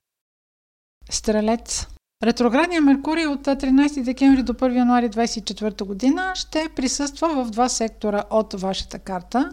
Стрелец 1.09 1.87
Ретроградният 2.23 2.83
Меркурий 2.83 3.25
от 3.25 3.45
13 3.45 4.03
декември 4.03 4.43
до 4.43 4.53
1 4.53 4.77
януари 4.77 5.09
2024 5.09 5.83
година 5.83 6.31
ще 6.35 6.69
присъства 6.75 7.43
в 7.43 7.51
два 7.51 7.69
сектора 7.69 8.23
от 8.29 8.53
вашата 8.53 8.99
карта. 8.99 9.49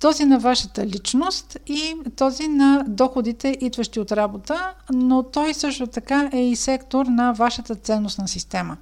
Този 0.00 0.24
на 0.24 0.38
вашата 0.38 0.86
личност 0.86 1.58
и 1.66 1.94
този 2.16 2.48
на 2.48 2.84
доходите, 2.88 3.56
идващи 3.60 4.00
от 4.00 4.12
работа, 4.12 4.74
но 4.92 5.22
той 5.22 5.54
също 5.54 5.86
така 5.86 6.30
е 6.32 6.40
и 6.40 6.56
сектор 6.56 7.06
на 7.06 7.32
вашата 7.32 7.74
ценностна 7.74 8.28
система. 8.28 8.76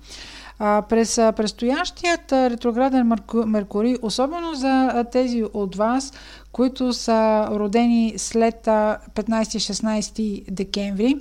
А, 0.59 0.83
през 0.83 1.17
предстоящият 1.17 2.33
ретрограден 2.33 3.13
Меркурий, 3.47 3.97
особено 4.03 4.55
за 4.55 5.05
тези 5.13 5.45
от 5.55 5.77
вас, 5.77 6.13
които 6.53 6.93
са 6.93 7.49
родени 7.51 8.15
след 8.17 8.65
15-16 8.65 10.51
декември, 10.51 11.17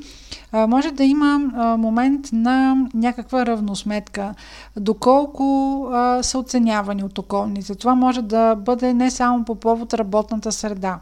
може 0.54 0.92
да 0.92 1.04
има 1.04 1.40
момент 1.80 2.30
на 2.34 2.88
някаква 2.94 3.46
равносметка, 3.46 4.34
доколко 4.78 5.88
са 6.22 6.38
оценявани 6.38 7.04
от 7.04 7.18
околните. 7.18 7.76
Това 7.76 7.96
може 7.96 8.22
да 8.22 8.56
бъде 8.56 8.94
не 8.94 9.12
само 9.12 9.46
по 9.46 9.56
повод 9.56 9.94
работната 9.94 10.52
среда 10.52 11.00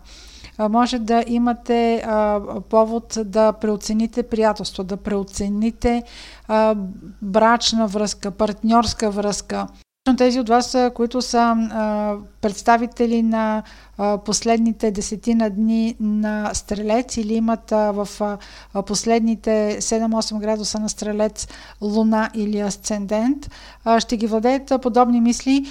може 0.70 1.00
да 1.00 1.24
имате 1.28 1.96
а, 2.06 2.40
повод 2.70 3.18
да 3.26 3.54
преоцените 3.54 4.24
приятелство, 4.24 4.84
да 4.84 4.98
преоцените 4.98 6.04
а, 6.48 6.76
брачна 7.22 7.88
връзка, 7.88 8.32
партньорска 8.32 9.12
връзка. 9.12 9.68
Тези 10.18 10.40
от 10.40 10.50
вас, 10.50 10.78
които 10.94 11.22
са 11.22 11.40
а, 11.40 12.16
представители 12.42 13.22
на 13.22 13.64
а, 13.98 14.18
последните 14.18 14.92
десетина 14.92 15.50
дни 15.50 15.96
на 16.00 16.54
стрелец 16.54 17.18
или 17.18 17.34
имат 17.34 17.72
а, 17.72 17.92
в 17.92 18.08
а, 18.74 18.82
последните 18.82 19.78
7-8 19.80 20.40
градуса 20.40 20.80
на 20.80 20.90
стрелец 20.90 21.48
луна 21.82 22.30
или 22.34 22.60
асцендент, 22.60 23.52
а, 23.86 24.00
ще 24.00 24.18
ги 24.18 24.28
владеят 24.28 24.74
подобни 24.82 25.22
мисли. 25.22 25.66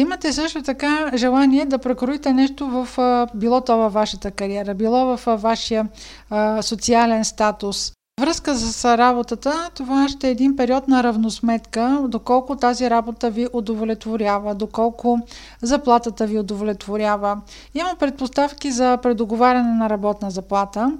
Имате 0.00 0.32
също 0.32 0.62
така 0.62 1.10
желание 1.14 1.64
да 1.64 1.78
прекроите 1.78 2.32
нещо 2.32 2.66
в 2.66 2.88
било 3.34 3.60
то 3.60 3.76
във 3.76 3.92
вашата 3.92 4.30
кариера, 4.30 4.74
било 4.74 5.16
в 5.16 5.36
вашия 5.36 5.88
а, 6.30 6.62
социален 6.62 7.24
статус. 7.24 7.92
Връзка 8.20 8.54
с 8.54 8.98
работата, 8.98 9.70
това 9.74 10.08
ще 10.08 10.28
е 10.28 10.30
един 10.30 10.56
период 10.56 10.88
на 10.88 11.02
равносметка, 11.02 12.04
доколко 12.08 12.56
тази 12.56 12.90
работа 12.90 13.30
ви 13.30 13.46
удовлетворява, 13.52 14.54
доколко 14.54 15.20
заплатата 15.62 16.26
ви 16.26 16.38
удовлетворява. 16.38 17.40
Има 17.74 17.94
предпоставки 17.98 18.70
за 18.70 18.98
предоговаряне 19.02 19.74
на 19.74 19.90
работна 19.90 20.30
заплата. 20.30 20.92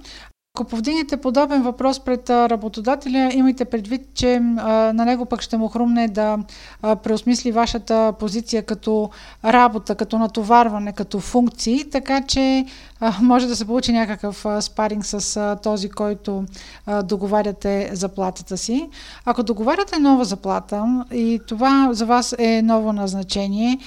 Ако 0.56 0.64
повдигнете 0.64 1.16
подобен 1.16 1.62
въпрос 1.62 2.00
пред 2.00 2.30
работодателя, 2.30 3.30
имайте 3.32 3.64
предвид, 3.64 4.02
че 4.14 4.40
на 4.40 5.04
него 5.04 5.26
пък 5.26 5.42
ще 5.42 5.56
му 5.56 5.68
хрумне 5.68 6.08
да 6.08 6.38
преосмисли 6.82 7.52
вашата 7.52 8.12
позиция 8.18 8.62
като 8.62 9.10
работа, 9.44 9.94
като 9.94 10.18
натоварване, 10.18 10.92
като 10.92 11.20
функции, 11.20 11.90
така 11.90 12.22
че 12.22 12.64
може 13.20 13.46
да 13.46 13.56
се 13.56 13.64
получи 13.64 13.92
някакъв 13.92 14.46
спаринг 14.60 15.06
с 15.06 15.56
този, 15.62 15.88
който 15.88 16.44
договаряте 17.04 17.90
заплатата 17.92 18.56
си. 18.56 18.88
Ако 19.24 19.42
договаряте 19.42 19.98
нова 19.98 20.24
заплата 20.24 21.04
и 21.12 21.40
това 21.48 21.88
за 21.92 22.06
вас 22.06 22.34
е 22.38 22.62
ново 22.62 22.92
назначение, 22.92 23.78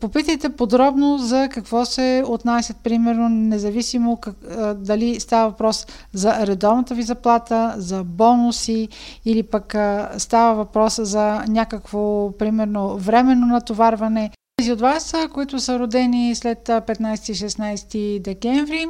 Попитайте 0.00 0.48
подробно 0.48 1.18
за 1.18 1.48
какво 1.50 1.84
се 1.84 2.24
отнасят, 2.26 2.76
примерно, 2.76 3.28
независимо 3.28 4.16
как, 4.16 4.36
дали 4.76 5.20
става 5.20 5.48
въпрос 5.50 5.86
за 6.12 6.46
редовната 6.46 6.94
ви 6.94 7.02
заплата, 7.02 7.74
за 7.76 8.04
бонуси 8.04 8.88
или 9.24 9.42
пък 9.42 9.76
става 10.18 10.54
въпрос 10.54 11.00
за 11.02 11.44
някакво, 11.48 12.32
примерно, 12.32 12.96
временно 12.96 13.46
натоварване. 13.46 14.30
Тези 14.56 14.72
от 14.72 14.80
вас, 14.80 15.14
които 15.32 15.60
са 15.60 15.78
родени 15.78 16.34
след 16.34 16.68
15-16 16.68 18.22
декември, 18.22 18.86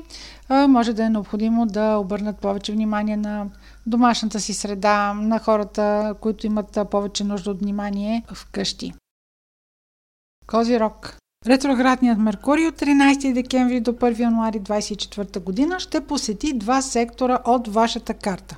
може 0.68 0.92
да 0.92 1.04
е 1.04 1.10
необходимо 1.10 1.66
да 1.66 1.96
обърнат 1.96 2.38
повече 2.38 2.72
внимание 2.72 3.16
на 3.16 3.46
домашната 3.86 4.40
си 4.40 4.54
среда, 4.54 5.14
на 5.14 5.38
хората, 5.38 6.14
които 6.20 6.46
имат 6.46 6.78
повече 6.90 7.24
нужда 7.24 7.50
от 7.50 7.60
внимание 7.60 8.22
вкъщи. 8.34 8.92
Козирог. 10.46 11.16
Ретроградният 11.46 12.18
Меркурий 12.18 12.66
от 12.66 12.74
13 12.74 13.32
декември 13.32 13.80
до 13.80 13.92
1 13.92 14.18
януари 14.18 14.60
2024 14.60 15.40
година 15.40 15.80
ще 15.80 16.00
посети 16.00 16.52
два 16.52 16.82
сектора 16.82 17.38
от 17.44 17.68
вашата 17.68 18.14
карта. 18.14 18.56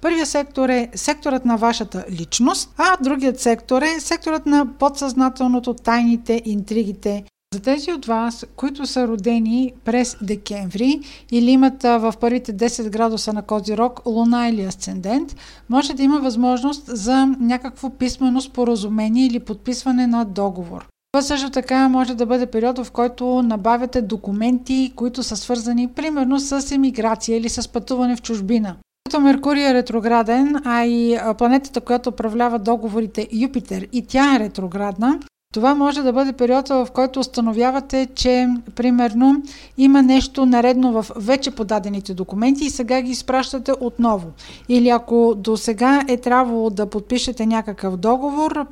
Първият 0.00 0.28
сектор 0.28 0.68
е 0.68 0.90
секторът 0.94 1.44
на 1.44 1.56
вашата 1.56 2.04
личност, 2.10 2.74
а 2.78 2.96
другият 3.02 3.40
сектор 3.40 3.82
е 3.82 4.00
секторът 4.00 4.46
на 4.46 4.66
подсъзнателното, 4.78 5.74
тайните, 5.74 6.42
интригите 6.44 7.24
За 7.54 7.60
тези 7.60 7.92
от 7.92 8.06
вас, 8.06 8.46
които 8.56 8.86
са 8.86 9.08
родени 9.08 9.72
през 9.84 10.16
декември 10.22 11.00
или 11.30 11.50
имат 11.50 11.82
в 11.82 12.14
първите 12.20 12.56
10 12.56 12.90
градуса 12.90 13.32
на 13.32 13.42
Козирог 13.42 14.06
луна 14.06 14.48
или 14.48 14.64
асцендент, 14.64 15.36
може 15.68 15.94
да 15.94 16.02
има 16.02 16.20
възможност 16.20 16.84
за 16.86 17.26
някакво 17.26 17.90
писмено 17.90 18.40
споразумение 18.40 19.26
или 19.26 19.40
подписване 19.40 20.06
на 20.06 20.24
договор. 20.24 20.88
Това 21.12 21.22
също 21.22 21.50
така 21.50 21.88
може 21.88 22.14
да 22.14 22.26
бъде 22.26 22.46
период, 22.46 22.78
в 22.78 22.90
който 22.92 23.42
набавяте 23.42 24.02
документи, 24.02 24.92
които 24.96 25.22
са 25.22 25.36
свързани 25.36 25.88
примерно 25.88 26.40
с 26.40 26.72
емиграция 26.72 27.36
или 27.36 27.48
с 27.48 27.68
пътуване 27.68 28.16
в 28.16 28.22
чужбина. 28.22 28.76
Като 29.04 29.20
Меркурий 29.20 29.64
е 29.64 29.74
ретрограден, 29.74 30.56
а 30.64 30.84
и 30.84 31.18
планетата, 31.38 31.80
която 31.80 32.08
управлява 32.08 32.58
договорите 32.58 33.28
Юпитер 33.32 33.88
и 33.92 34.06
тя 34.06 34.36
е 34.36 34.38
ретроградна, 34.38 35.20
това 35.54 35.74
може 35.74 36.02
да 36.02 36.12
бъде 36.12 36.32
период, 36.32 36.68
в 36.68 36.88
който 36.94 37.20
установявате, 37.20 38.08
че 38.14 38.48
примерно 38.74 39.42
има 39.78 40.02
нещо 40.02 40.46
наредно 40.46 40.92
в 40.92 41.06
вече 41.16 41.50
подадените 41.50 42.14
документи 42.14 42.64
и 42.64 42.70
сега 42.70 43.02
ги 43.02 43.10
изпращате 43.10 43.72
отново. 43.80 44.26
Или 44.68 44.88
ако 44.88 45.34
до 45.36 45.56
сега 45.56 46.04
е 46.08 46.16
трябвало 46.16 46.70
да 46.70 46.86
подпишете 46.86 47.46
някакъв 47.46 47.96
договор, 47.96 48.66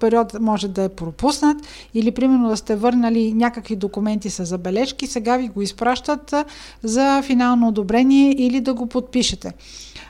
период 0.00 0.40
може 0.40 0.68
да 0.68 0.82
е 0.82 0.88
пропуснат, 0.88 1.56
или 1.94 2.10
примерно 2.10 2.48
да 2.48 2.56
сте 2.56 2.76
върнали 2.76 3.32
някакви 3.32 3.76
документи 3.76 4.30
с 4.30 4.44
забележки, 4.44 5.06
сега 5.06 5.36
ви 5.36 5.48
го 5.48 5.62
изпращат 5.62 6.34
за 6.82 7.22
финално 7.22 7.68
одобрение 7.68 8.30
или 8.38 8.60
да 8.60 8.74
го 8.74 8.86
подпишете. 8.86 9.52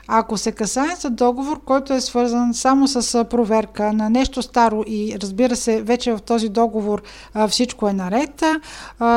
Ако 0.07 0.37
се 0.37 0.51
касае 0.51 0.95
за 0.99 1.09
договор, 1.09 1.59
който 1.65 1.93
е 1.93 2.01
свързан 2.01 2.53
само 2.53 2.87
с 2.87 3.25
проверка 3.25 3.93
на 3.93 4.09
нещо 4.09 4.41
старо 4.41 4.83
и 4.87 5.17
разбира 5.21 5.55
се, 5.55 5.81
вече 5.81 6.13
в 6.13 6.21
този 6.21 6.49
договор 6.49 7.01
всичко 7.47 7.87
е 7.87 7.93
наред, 7.93 8.43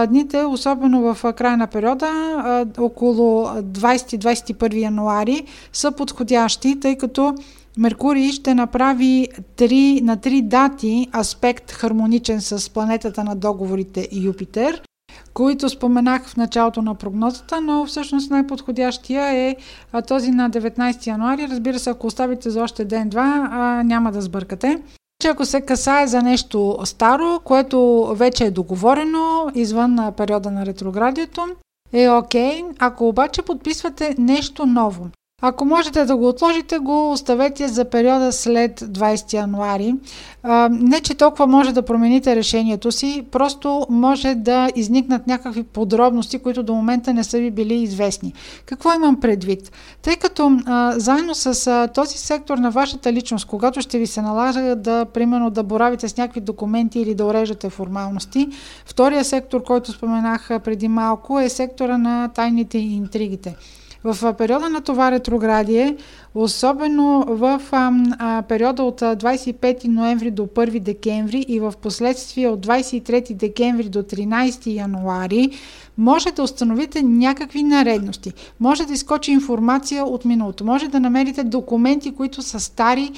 дните, 0.08 0.44
особено 0.44 1.14
в 1.14 1.32
края 1.32 1.56
на 1.56 1.66
периода, 1.66 2.10
около 2.78 3.46
20-21 3.46 4.74
януари, 4.74 5.46
са 5.72 5.92
подходящи, 5.92 6.80
тъй 6.80 6.96
като 6.96 7.34
Меркурий 7.78 8.32
ще 8.32 8.54
направи 8.54 9.28
3, 9.56 10.00
на 10.00 10.16
три 10.16 10.42
дати 10.42 11.08
аспект 11.18 11.72
хармоничен 11.72 12.40
с 12.40 12.70
планетата 12.70 13.24
на 13.24 13.36
договорите 13.36 14.08
Юпитер 14.12 14.82
които 15.34 15.68
споменах 15.68 16.28
в 16.28 16.36
началото 16.36 16.82
на 16.82 16.94
прогнозата, 16.94 17.60
но 17.60 17.86
всъщност 17.86 18.30
най-подходящия 18.30 19.34
е 19.34 19.56
този 20.08 20.30
на 20.30 20.50
19 20.50 21.06
януари. 21.06 21.48
Разбира 21.48 21.78
се, 21.78 21.90
ако 21.90 22.06
оставите 22.06 22.50
за 22.50 22.62
още 22.62 22.84
ден-два, 22.84 23.26
няма 23.84 24.12
да 24.12 24.22
сбъркате. 24.22 24.82
Че 25.22 25.28
ако 25.28 25.44
се 25.44 25.60
касае 25.60 26.06
за 26.06 26.22
нещо 26.22 26.78
старо, 26.84 27.40
което 27.44 28.06
вече 28.16 28.44
е 28.44 28.50
договорено 28.50 29.50
извън 29.54 30.12
периода 30.16 30.50
на 30.50 30.66
ретроградието, 30.66 31.46
е 31.92 32.08
окей. 32.08 32.62
Okay. 32.62 32.76
Ако 32.78 33.08
обаче 33.08 33.42
подписвате 33.42 34.14
нещо 34.18 34.66
ново, 34.66 35.06
ако 35.46 35.64
можете 35.64 36.04
да 36.04 36.16
го 36.16 36.28
отложите, 36.28 36.78
го 36.78 37.12
оставете 37.12 37.68
за 37.68 37.84
периода 37.84 38.32
след 38.32 38.80
20 38.80 39.32
януари. 39.32 39.94
Не, 40.70 41.00
че 41.00 41.14
толкова 41.14 41.46
може 41.46 41.72
да 41.72 41.82
промените 41.82 42.36
решението 42.36 42.92
си, 42.92 43.24
просто 43.30 43.86
може 43.90 44.34
да 44.34 44.70
изникнат 44.74 45.26
някакви 45.26 45.62
подробности, 45.62 46.38
които 46.38 46.62
до 46.62 46.74
момента 46.74 47.14
не 47.14 47.24
са 47.24 47.38
ви 47.38 47.50
били 47.50 47.74
известни. 47.74 48.32
Какво 48.66 48.92
имам 48.92 49.20
предвид? 49.20 49.72
Тъй 50.02 50.16
като 50.16 50.58
а, 50.66 50.94
заедно 50.96 51.34
с 51.34 51.66
а, 51.66 51.88
този 51.88 52.18
сектор 52.18 52.58
на 52.58 52.70
вашата 52.70 53.12
личност, 53.12 53.46
когато 53.46 53.80
ще 53.80 53.98
ви 53.98 54.06
се 54.06 54.22
налага 54.22 54.76
да, 54.76 55.04
примерно, 55.04 55.50
да 55.50 55.62
боравите 55.62 56.08
с 56.08 56.16
някакви 56.16 56.40
документи 56.40 57.00
или 57.00 57.14
да 57.14 57.24
уреждате 57.24 57.70
формалности, 57.70 58.48
втория 58.86 59.24
сектор, 59.24 59.62
който 59.62 59.92
споменах 59.92 60.48
преди 60.64 60.88
малко, 60.88 61.40
е 61.40 61.48
сектора 61.48 61.98
на 61.98 62.28
тайните 62.28 62.78
и 62.78 62.94
интригите. 62.94 63.56
В 64.04 64.34
периода 64.34 64.68
на 64.68 64.80
това 64.80 65.10
ретроградие, 65.10 65.96
особено 66.34 67.24
в 67.28 67.62
а, 67.72 67.92
а, 68.18 68.42
периода 68.42 68.82
от 68.82 69.00
25 69.00 69.84
ноември 69.88 70.30
до 70.30 70.46
1 70.46 70.80
декември 70.80 71.44
и 71.48 71.60
в 71.60 71.74
последствие 71.82 72.48
от 72.48 72.66
23 72.66 73.34
декември 73.34 73.88
до 73.88 74.02
13 74.02 74.66
януари, 74.66 75.50
може 75.98 76.30
да 76.30 76.42
установите 76.42 77.02
някакви 77.02 77.62
наредности. 77.62 78.32
Може 78.60 78.86
да 78.86 78.92
изкочи 78.92 79.32
информация 79.32 80.04
от 80.04 80.24
миналото. 80.24 80.64
Може 80.64 80.88
да 80.88 81.00
намерите 81.00 81.44
документи, 81.44 82.14
които 82.14 82.42
са 82.42 82.60
стари, 82.60 83.10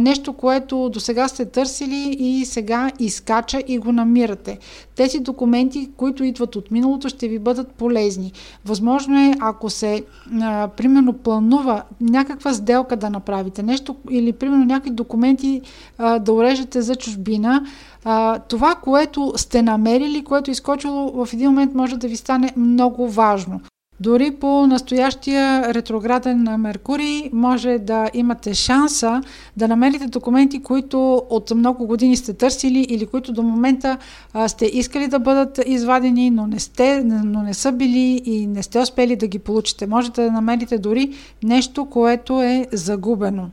нещо, 0.00 0.32
което 0.32 0.88
до 0.88 1.00
сега 1.00 1.28
сте 1.28 1.44
търсили 1.44 2.16
и 2.18 2.44
сега 2.44 2.90
изкача 2.98 3.62
и 3.68 3.78
го 3.78 3.92
намирате. 3.92 4.58
Тези 4.96 5.18
документи, 5.18 5.90
които 5.96 6.24
идват 6.24 6.56
от 6.56 6.70
миналото, 6.70 7.08
ще 7.08 7.28
ви 7.28 7.38
бъдат 7.38 7.72
полезни. 7.72 8.32
Възможно 8.64 9.18
е, 9.18 9.34
ако 9.40 9.70
се, 9.70 10.04
а, 10.42 10.68
примерно, 10.68 11.12
планува 11.12 11.82
някаква 12.00 12.52
сделка 12.62 12.96
да 12.96 13.10
направите, 13.10 13.62
нещо 13.62 13.96
или, 14.10 14.32
примерно, 14.32 14.64
някакви 14.64 14.90
документи 14.90 15.60
а, 15.98 16.18
да 16.18 16.32
урежете 16.32 16.82
за 16.82 16.96
чужбина, 16.96 17.66
а, 18.04 18.38
това, 18.38 18.74
което 18.74 19.32
сте 19.36 19.62
намерили, 19.62 20.24
което 20.24 20.50
е 20.50 20.52
изкочило 20.52 21.24
в 21.24 21.32
един 21.32 21.50
момент 21.50 21.74
може 21.74 21.96
да 21.96 22.08
ви 22.08 22.16
стане 22.16 22.52
много 22.56 23.08
важно. 23.08 23.60
Дори 24.02 24.30
по 24.30 24.66
настоящия 24.66 25.74
ретрограден 25.74 26.42
на 26.42 26.58
Меркурий 26.58 27.30
може 27.32 27.78
да 27.78 28.10
имате 28.14 28.54
шанса 28.54 29.22
да 29.56 29.68
намерите 29.68 30.06
документи, 30.06 30.62
които 30.62 31.22
от 31.30 31.50
много 31.50 31.86
години 31.86 32.16
сте 32.16 32.34
търсили 32.34 32.80
или 32.80 33.06
които 33.06 33.32
до 33.32 33.42
момента 33.42 33.98
сте 34.46 34.66
искали 34.66 35.08
да 35.08 35.18
бъдат 35.18 35.60
извадени, 35.66 36.30
но 36.30 36.46
не, 36.46 36.58
сте, 36.58 37.04
но 37.04 37.42
не 37.42 37.54
са 37.54 37.72
били 37.72 38.22
и 38.24 38.46
не 38.46 38.62
сте 38.62 38.78
успели 38.78 39.16
да 39.16 39.26
ги 39.26 39.38
получите. 39.38 39.86
Можете 39.86 40.24
да 40.24 40.32
намерите 40.32 40.78
дори 40.78 41.14
нещо, 41.42 41.86
което 41.86 42.42
е 42.42 42.66
загубено. 42.72 43.50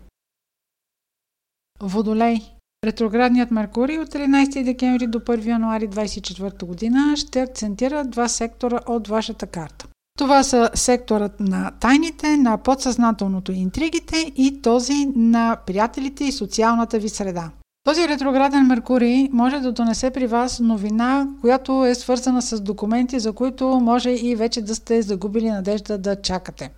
Водолей 1.82 2.42
Ретроградният 2.86 3.52
Меркурий 3.52 4.00
от 4.00 4.10
13 4.10 4.64
декември 4.64 5.08
до 5.08 5.20
1 5.20 5.46
януари 5.46 5.90
2024 5.90 6.66
година 6.66 7.18
ще 7.18 7.42
акцентира 7.42 8.04
два 8.04 8.28
сектора 8.28 8.80
от 8.88 9.08
вашата 9.08 9.48
карта. 9.48 9.88
Това 10.20 10.44
са 10.44 10.70
секторът 10.74 11.40
на 11.40 11.72
тайните, 11.80 12.38
на 12.38 12.58
подсъзнателното 12.58 13.52
и 13.52 13.56
интригите 13.56 14.32
и 14.36 14.62
този 14.62 15.08
на 15.16 15.58
приятелите 15.66 16.24
и 16.24 16.32
социалната 16.32 17.00
ви 17.00 17.10
среда. 17.10 17.50
Този 17.84 18.08
ретрограден 18.08 18.68
Меркурий 18.68 19.30
може 19.32 19.60
да 19.60 19.72
донесе 19.72 20.10
при 20.10 20.28
вас 20.28 20.60
новина, 20.60 21.28
която 21.42 21.86
е 21.86 21.96
свързана 21.96 22.42
с 22.42 22.62
документи, 22.62 23.20
за 23.20 23.34
които 23.34 23.68
може 23.68 24.10
и 24.10 24.36
вече 24.36 24.62
да 24.62 24.76
сте 24.76 25.02
загубили 25.02 25.50
надежда 25.50 25.98
да 25.98 26.22
чакате. 26.22 26.72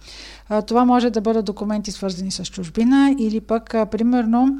Това 0.67 0.85
може 0.85 1.09
да 1.09 1.21
бъдат 1.21 1.45
документи 1.45 1.91
свързани 1.91 2.31
с 2.31 2.45
чужбина 2.45 3.15
или 3.19 3.41
пък, 3.41 3.75
примерно, 3.91 4.59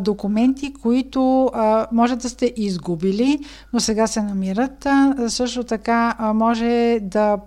документи, 0.00 0.74
които 0.74 1.50
може 1.92 2.16
да 2.16 2.28
сте 2.28 2.52
изгубили, 2.56 3.38
но 3.72 3.80
сега 3.80 4.06
се 4.06 4.22
намират. 4.22 4.86
Също 5.28 5.64
така 5.64 6.32
може 6.34 6.98
да 7.02 7.38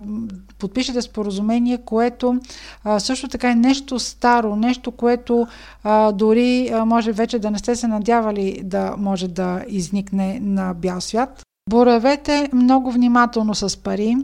подпишете 0.58 1.02
споразумение, 1.02 1.78
което 1.78 2.40
също 2.98 3.28
така 3.28 3.50
е 3.50 3.54
нещо 3.54 3.98
старо, 3.98 4.56
нещо, 4.56 4.90
което 4.90 5.46
дори 6.14 6.72
може 6.86 7.12
вече 7.12 7.38
да 7.38 7.50
не 7.50 7.58
сте 7.58 7.76
се 7.76 7.86
надявали 7.86 8.60
да 8.64 8.94
може 8.98 9.28
да 9.28 9.64
изникне 9.68 10.40
на 10.42 10.74
бял 10.74 11.00
свят. 11.00 11.42
Боравете 11.70 12.48
много 12.52 12.90
внимателно 12.90 13.54
с 13.54 13.76
пари. 13.76 14.16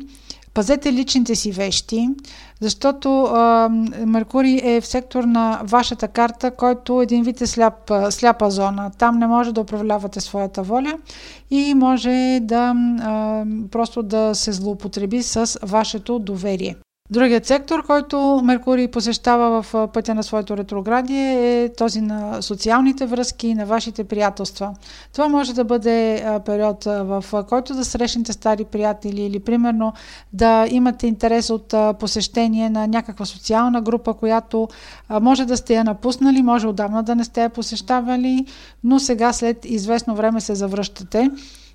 Пазете 0.58 0.92
личните 0.92 1.34
си 1.34 1.52
вещи, 1.52 2.08
защото 2.60 3.22
а, 3.22 3.68
Меркурий 4.06 4.60
е 4.64 4.80
в 4.80 4.86
сектор 4.86 5.24
на 5.24 5.60
вашата 5.64 6.08
карта, 6.08 6.50
който 6.50 7.02
един 7.02 7.22
вид 7.22 7.40
е 7.40 7.46
сляп, 7.46 7.92
сляпа 8.10 8.50
зона. 8.50 8.90
Там 8.98 9.18
не 9.18 9.26
може 9.26 9.52
да 9.52 9.60
управлявате 9.60 10.20
своята 10.20 10.62
воля 10.62 10.98
и 11.50 11.74
може 11.74 12.38
да 12.42 12.74
а, 13.00 13.44
просто 13.70 14.02
да 14.02 14.34
се 14.34 14.52
злоупотреби 14.52 15.22
с 15.22 15.58
вашето 15.62 16.18
доверие. 16.18 16.76
Другият 17.10 17.46
сектор, 17.46 17.86
който 17.86 18.40
Меркурий 18.44 18.88
посещава 18.88 19.62
в 19.62 19.88
пътя 19.92 20.14
на 20.14 20.22
своето 20.22 20.56
ретроградие 20.56 21.62
е 21.62 21.72
този 21.72 22.00
на 22.00 22.42
социалните 22.42 23.06
връзки 23.06 23.48
и 23.48 23.54
на 23.54 23.66
вашите 23.66 24.04
приятелства. 24.04 24.74
Това 25.12 25.28
може 25.28 25.54
да 25.54 25.64
бъде 25.64 26.24
период, 26.46 26.84
в 26.84 27.24
който 27.48 27.74
да 27.74 27.84
срещнете 27.84 28.32
стари 28.32 28.64
приятели 28.64 29.22
или 29.22 29.40
примерно 29.40 29.92
да 30.32 30.66
имате 30.70 31.06
интерес 31.06 31.50
от 31.50 31.74
посещение 32.00 32.70
на 32.70 32.86
някаква 32.86 33.24
социална 33.24 33.82
група, 33.82 34.14
която 34.14 34.68
може 35.20 35.44
да 35.44 35.56
сте 35.56 35.74
я 35.74 35.84
напуснали, 35.84 36.42
може 36.42 36.66
отдавна 36.66 37.02
да 37.02 37.14
не 37.14 37.24
сте 37.24 37.42
я 37.42 37.50
посещавали, 37.50 38.46
но 38.84 38.98
сега 38.98 39.32
след 39.32 39.64
известно 39.64 40.14
време 40.14 40.40
се 40.40 40.54
завръщате 40.54 41.30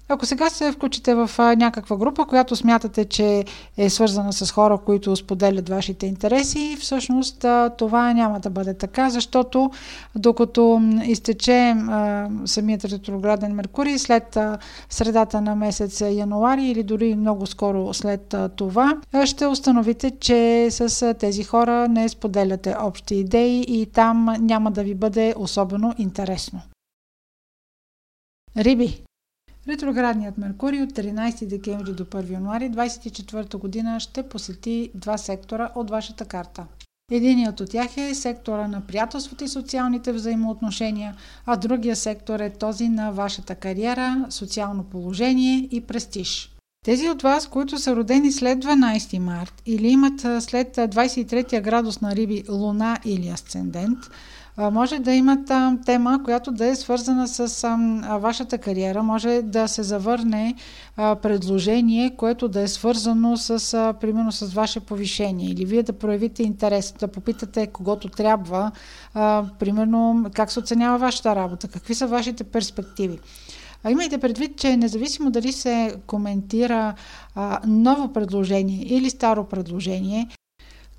Ако 0.10 0.26
сега 0.26 0.50
се 0.50 0.72
включите 0.72 1.16
в 1.16 1.30
някаква 1.40 1.98
група, 1.98 2.26
която 2.26 2.56
смятате, 2.56 3.06
че 3.06 3.46
е 3.78 3.90
свързана 3.90 4.34
с 4.34 4.52
хора, 4.52 4.78
които 4.78 5.16
споделят 5.16 5.70
вашите 5.70 6.06
интереси, 6.06 6.78
всъщност 6.80 7.46
това 7.78 8.14
няма 8.14 8.40
да 8.40 8.50
бъде 8.50 8.74
така, 8.74 9.10
защото 9.10 9.72
докато 10.16 10.82
изтече 11.06 11.76
самият 12.46 12.86
ретрограден 12.86 13.54
Меркурий 13.56 13.98
след 13.98 14.38
средата 14.90 15.42
на 15.42 15.56
месец 15.56 16.02
януари 16.02 16.66
или 16.66 16.84
дори 16.84 17.16
много 17.16 17.46
скоро 17.46 17.94
след 17.94 18.36
това, 18.56 18.98
ще 19.26 19.48
установите, 19.48 20.12
че 20.12 20.68
с 20.72 21.14
тези 21.14 21.44
хора 21.44 21.88
не 21.88 22.10
споделяте 22.10 22.76
общи 22.80 23.16
идеи 23.16 23.66
и 23.68 23.86
там 23.86 24.36
няма 24.40 24.72
да 24.72 24.84
ви 24.84 24.96
бъде 24.96 25.34
особено 25.38 25.94
интересно. 25.98 26.62
Риби 28.58 29.04
Ретроградният 29.68 30.38
Меркурий 30.38 30.82
от 30.82 30.90
13 30.90 31.48
декември 31.48 31.94
до 31.94 32.06
1 32.06 32.32
януари 32.32 32.72
2024 32.72 33.58
година 33.58 34.00
ще 34.00 34.24
посети 34.24 34.92
два 34.96 35.18
сектора 35.18 35.70
от 35.76 35.90
вашата 35.90 36.26
карта. 36.26 36.66
Единият 37.12 37.60
от 37.60 37.70
тях 37.70 37.98
е 37.98 38.16
сектора 38.16 38.68
на 38.68 38.82
приятелството 38.82 39.44
и 39.44 39.48
социалните 39.48 40.12
взаимоотношения, 40.12 41.16
а 41.46 41.56
другия 41.56 41.96
сектор 41.96 42.40
е 42.40 42.50
този 42.50 42.90
на 42.90 43.12
вашата 43.12 43.56
кариера, 43.56 44.26
социално 44.30 44.84
положение 44.84 45.68
и 45.72 45.82
престиж. 45.82 46.50
Тези 46.86 47.10
от 47.10 47.22
вас, 47.22 47.48
които 47.48 47.78
са 47.78 47.96
родени 47.96 48.32
след 48.32 48.66
12 48.66 49.20
март 49.20 49.62
или 49.66 49.88
имат 49.88 50.20
след 50.20 50.76
23 50.76 51.62
градус 51.62 52.02
на 52.02 52.16
Риби 52.16 52.44
Луна 52.50 52.98
или 53.06 53.28
Асцендент, 53.28 54.00
може 54.58 55.00
да 55.00 55.12
имат 55.12 55.52
тема, 55.86 56.20
която 56.24 56.52
да 56.52 56.66
е 56.66 56.76
свързана 56.76 57.28
с 57.28 57.68
вашата 58.20 58.58
кариера. 58.58 59.04
Може 59.04 59.42
да 59.42 59.68
се 59.68 59.84
завърне 59.84 60.56
предложение, 60.96 62.16
което 62.18 62.48
да 62.48 62.62
е 62.62 62.68
свързано 62.68 63.38
с, 63.38 63.94
примерно, 64.02 64.32
с 64.32 64.54
ваше 64.54 64.80
повишение. 64.80 65.50
Или 65.50 65.66
вие 65.66 65.84
да 65.84 65.94
проявите 65.94 66.44
интерес, 66.44 66.94
да 67.00 67.08
попитате 67.08 67.68
когото 67.68 68.10
трябва, 68.10 68.72
примерно, 69.60 70.26
как 70.34 70.52
се 70.52 70.60
оценява 70.60 70.98
вашата 70.98 71.36
работа, 71.36 71.68
какви 71.68 71.96
са 71.96 72.08
вашите 72.08 72.44
перспективи. 72.44 73.20
А 73.84 73.92
имайте 73.92 74.18
предвид, 74.18 74.58
че 74.58 74.78
независимо 74.78 75.32
дали 75.32 75.52
се 75.52 75.96
коментира 76.08 76.94
а, 77.36 77.60
ново 77.68 78.14
предложение 78.14 78.86
или 78.86 79.10
старо 79.10 79.44
предложение, 79.44 80.28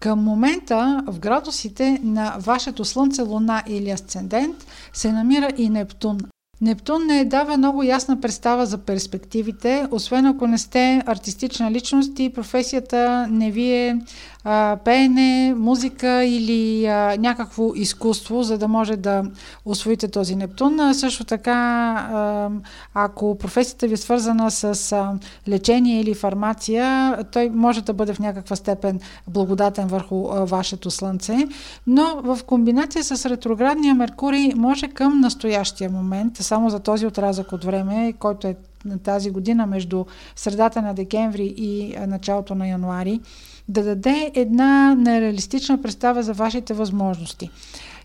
към 0.05 0.25
момента 0.25 1.03
в 1.07 1.19
градусите 1.19 2.01
на 2.03 2.37
вашето 2.39 2.85
Слънце, 2.85 3.23
Луна 3.23 3.63
или 3.67 3.91
Асцендент 3.91 4.57
се 4.93 5.13
намира 5.13 5.49
и 5.57 5.69
Нептун. 5.69 6.19
Нептун 6.61 7.07
не 7.07 7.25
дава 7.25 7.57
много 7.57 7.83
ясна 7.83 8.21
представа 8.21 8.67
за 8.67 8.79
перспективите, 8.79 9.87
освен 9.91 10.27
ако 10.27 10.47
не 10.47 10.59
сте 10.59 11.03
артистична 11.07 11.71
личност 11.71 12.19
и 12.19 12.33
професията 12.33 13.27
не 13.31 13.51
ви 13.51 13.73
е 13.73 14.01
а, 14.45 14.77
пеене, 14.85 15.55
музика 15.55 16.25
или 16.25 16.87
а, 16.87 17.17
някакво 17.19 17.75
изкуство, 17.75 18.43
за 18.43 18.59
да 18.59 18.69
може 18.69 18.97
да 18.97 19.25
освоите 19.65 20.09
този 20.09 20.37
Нептун. 20.37 20.81
А, 20.81 20.95
също 20.95 21.25
така, 21.25 21.53
а, 21.53 22.49
ако 22.95 23.39
професията 23.39 23.87
ви 23.87 23.95
е 23.95 23.97
свързана 23.97 24.51
с 24.51 24.93
а, 24.93 25.13
лечение 25.49 26.01
или 26.01 26.15
фармация, 26.15 27.17
той 27.33 27.51
може 27.51 27.83
да 27.83 27.93
бъде 27.93 28.15
в 28.15 28.19
някаква 28.19 28.57
степен 28.57 29.01
благодатен 29.29 29.87
върху 29.87 30.29
а, 30.29 30.45
вашето 30.45 30.91
Слънце, 30.91 31.49
но 31.87 32.21
в 32.23 32.39
комбинация 32.47 33.05
с 33.05 33.27
ретроградния 33.31 33.95
Меркурий 33.95 34.53
може 34.55 34.89
към 34.89 35.21
настоящия 35.21 35.91
момент, 35.91 36.37
само 36.37 36.71
за 36.71 36.81
този 36.81 37.07
отрязък 37.07 37.53
от 37.53 37.65
време, 37.65 38.13
който 38.19 38.47
е 38.47 38.57
тази 39.05 39.31
година 39.31 39.67
между 39.67 40.05
средата 40.37 40.83
на 40.83 40.95
декември 40.95 41.55
и 41.57 41.97
началото 42.07 42.55
на 42.55 42.69
януари, 42.69 43.21
да 43.69 43.83
даде 43.83 44.31
една 44.35 44.95
нереалистична 44.95 45.83
представа 45.83 46.23
за 46.23 46.33
вашите 46.33 46.75
възможности 46.75 47.51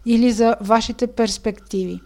или 0.05 0.31
за 0.31 0.55
вашите 0.61 1.07
перспективи. 1.07 1.99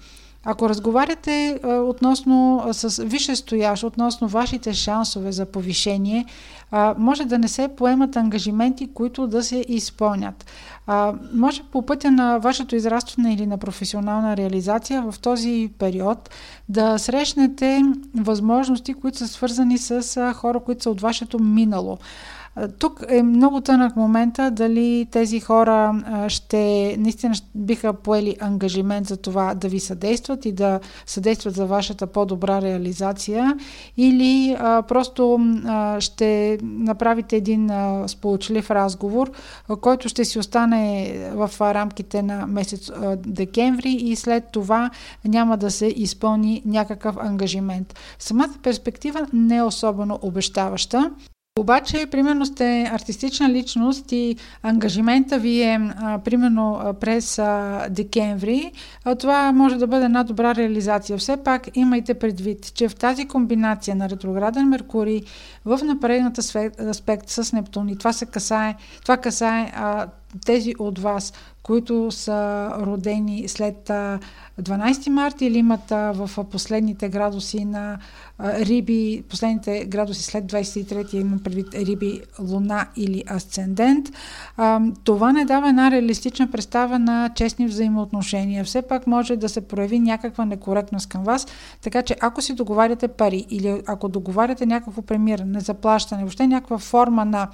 Ако 0.46 0.70
разговаряте 0.70 1.60
а, 1.64 1.68
относно 1.68 2.64
а, 2.66 2.74
с 2.74 3.04
висше 3.04 3.36
стоящ, 3.36 3.84
относно 3.84 4.28
вашите 4.28 4.74
шансове 4.74 5.32
за 5.32 5.46
повишение, 5.46 6.26
а, 6.72 6.96
може 6.98 7.26
да 7.26 7.40
не 7.40 7.48
се 7.48 7.68
поемат 7.68 8.16
ангажименти, 8.16 8.94
които 8.94 9.28
да 9.28 9.44
се 9.44 9.66
изпълнят. 9.68 10.46
А, 10.88 11.14
може 11.34 11.64
по 11.72 11.86
пътя 11.86 12.12
на 12.12 12.38
вашето 12.38 12.76
израстване 12.76 13.34
или 13.34 13.46
на 13.46 13.58
професионална 13.58 14.38
реализация 14.38 15.02
в 15.12 15.20
този 15.20 15.70
период 15.80 16.30
да 16.70 16.98
срещнете 16.98 17.82
възможности, 18.16 18.94
които 18.94 19.18
са 19.18 19.28
свързани 19.28 19.78
с 19.78 20.18
а, 20.18 20.34
хора, 20.34 20.60
които 20.60 20.84
са 20.84 20.90
от 20.90 21.02
вашето 21.02 21.40
минало. 21.40 21.98
Тук 22.80 23.04
е 23.10 23.24
много 23.24 23.62
тънък 23.62 23.96
момента 23.96 24.52
дали 24.52 25.08
тези 25.12 25.40
хора 25.40 26.04
ще 26.28 26.96
наистина 27.00 27.34
биха 27.56 27.94
поели 27.94 28.38
ангажимент 28.40 29.08
за 29.08 29.18
това 29.18 29.54
да 29.56 29.68
ви 29.68 29.80
съдействат 29.80 30.46
и 30.46 30.52
да 30.52 30.80
съдействат 31.06 31.56
за 31.56 31.66
вашата 31.66 32.08
по-добра 32.08 32.62
реализация 32.62 33.58
или 33.98 34.56
а, 34.60 34.82
просто 34.82 35.40
а, 35.66 36.02
ще 36.02 36.58
направите 36.62 37.36
един 37.36 37.72
а, 37.72 38.08
сполучлив 38.08 38.72
разговор, 38.72 39.32
а, 39.70 39.76
който 39.76 40.10
ще 40.10 40.26
си 40.26 40.40
остане 40.40 41.14
в 41.34 41.52
рамките 41.62 42.22
на 42.22 42.48
месец 42.48 42.90
а, 42.90 43.16
декември 43.16 43.92
и 43.92 44.16
след 44.16 44.44
това 44.52 44.90
няма 45.26 45.58
да 45.58 45.72
се 45.72 45.86
изпълни 45.86 46.62
някакъв 46.66 47.18
ангажимент. 47.18 48.00
Самата 48.20 48.54
перспектива 48.64 49.28
не 49.34 49.56
е 49.58 49.64
особено 49.64 50.20
обещаваща. 50.22 51.12
Обаче, 51.60 52.08
примерно 52.12 52.46
сте 52.46 52.90
артистична 52.94 53.50
личност 53.50 54.12
и 54.12 54.36
ангажимента 54.64 55.40
ви 55.40 55.62
е 55.62 55.92
а, 55.96 56.20
примерно 56.20 56.96
през 57.00 57.40
а, 57.40 57.88
декември, 57.90 58.72
а, 59.04 59.16
това 59.16 59.52
може 59.52 59.78
да 59.78 59.88
бъде 59.88 60.06
една 60.06 60.24
добра 60.24 60.56
реализация. 60.56 61.18
Все 61.18 61.38
пак 61.38 61.70
имайте 61.74 62.14
предвид, 62.14 62.74
че 62.74 62.90
в 62.90 62.96
тази 62.96 63.28
комбинация 63.28 63.96
на 63.96 64.10
ретрограден 64.10 64.70
Меркурий 64.70 65.22
в 65.66 65.80
напредната 65.84 66.42
аспект 66.90 67.30
с 67.30 67.54
Нептун 67.54 67.90
и 67.90 67.98
това 67.98 68.14
се 68.14 68.26
касае, 68.26 68.76
това 69.02 69.18
касае 69.18 69.72
а, 69.76 70.08
тези 70.46 70.74
от 70.80 71.00
вас, 71.00 71.34
които 71.64 72.12
са 72.12 72.70
родени 72.80 73.48
след 73.48 73.90
12 74.62 75.10
марта 75.10 75.46
или 75.46 75.58
имат 75.58 75.90
в 75.90 76.30
последните 76.52 77.10
градуси 77.10 77.66
на 77.66 78.00
Риби, 78.40 79.24
последните 79.30 79.86
градуси 79.86 80.24
след 80.24 80.46
23 80.46 81.16
имам 81.16 81.40
предвид 81.40 81.74
Риби, 81.74 82.22
Луна 82.40 82.88
или 82.96 83.24
Асцендент, 83.32 84.10
това 85.04 85.32
не 85.32 85.46
дава 85.46 85.70
една 85.70 85.92
реалистична 85.92 86.52
представа 86.52 87.00
на 87.00 87.30
честни 87.36 87.68
взаимоотношения. 87.68 88.64
Все 88.64 88.82
пак 88.82 89.08
може 89.08 89.36
да 89.36 89.50
се 89.50 89.68
прояви 89.68 90.00
някаква 90.00 90.46
некоректност 90.46 91.10
към 91.10 91.24
вас, 91.24 91.48
така 91.82 92.02
че 92.02 92.16
ако 92.22 92.42
си 92.42 92.54
договаряте 92.54 93.08
пари 93.08 93.46
или 93.50 93.82
ако 93.88 94.10
договаряте 94.10 94.66
някакво 94.66 95.02
премиране, 95.02 95.60
заплащане, 95.60 96.22
въобще 96.22 96.48
някаква 96.48 96.78
форма 96.78 97.26
на 97.26 97.48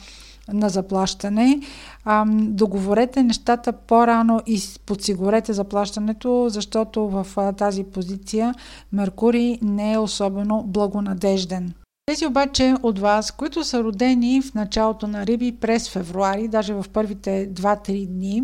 на 0.54 0.70
заплащане. 0.70 1.60
А, 2.06 2.26
договорете 2.30 3.24
нещата 3.24 3.74
по-рано 3.74 4.42
и 4.48 4.62
подсигурете 4.86 5.54
заплащането, 5.54 6.46
защото 6.50 7.08
в 7.08 7.28
а, 7.38 7.54
тази 7.54 7.84
позиция 7.84 8.54
Меркурий 8.94 9.58
не 9.62 9.94
е 9.94 9.98
особено 9.98 10.64
благонадежден. 10.68 11.74
Тези 12.06 12.26
обаче 12.26 12.76
от 12.84 13.00
вас, 13.00 13.32
които 13.32 13.64
са 13.64 13.84
родени 13.84 14.42
в 14.42 14.54
началото 14.54 15.08
на 15.08 15.26
Риби 15.26 15.56
през 15.62 15.90
февруари, 15.90 16.48
даже 16.48 16.74
в 16.74 16.86
първите 16.94 17.50
2-3 17.54 18.08
дни, 18.08 18.44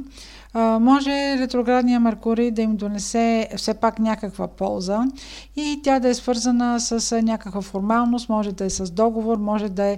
може 0.80 1.38
ретроградния 1.40 2.00
Меркурий 2.00 2.52
да 2.52 2.62
им 2.62 2.76
донесе 2.76 3.50
все 3.58 3.74
пак 3.74 4.00
някаква 4.00 4.48
полза 4.48 5.04
и 5.56 5.80
тя 5.84 6.00
да 6.00 6.10
е 6.10 6.14
свързана 6.14 6.80
с 6.80 7.22
някаква 7.22 7.62
формалност, 7.62 8.30
може 8.30 8.52
да 8.52 8.66
е 8.66 8.70
с 8.70 8.92
договор, 8.92 9.38
може 9.38 9.70
да 9.70 9.84
е 9.84 9.98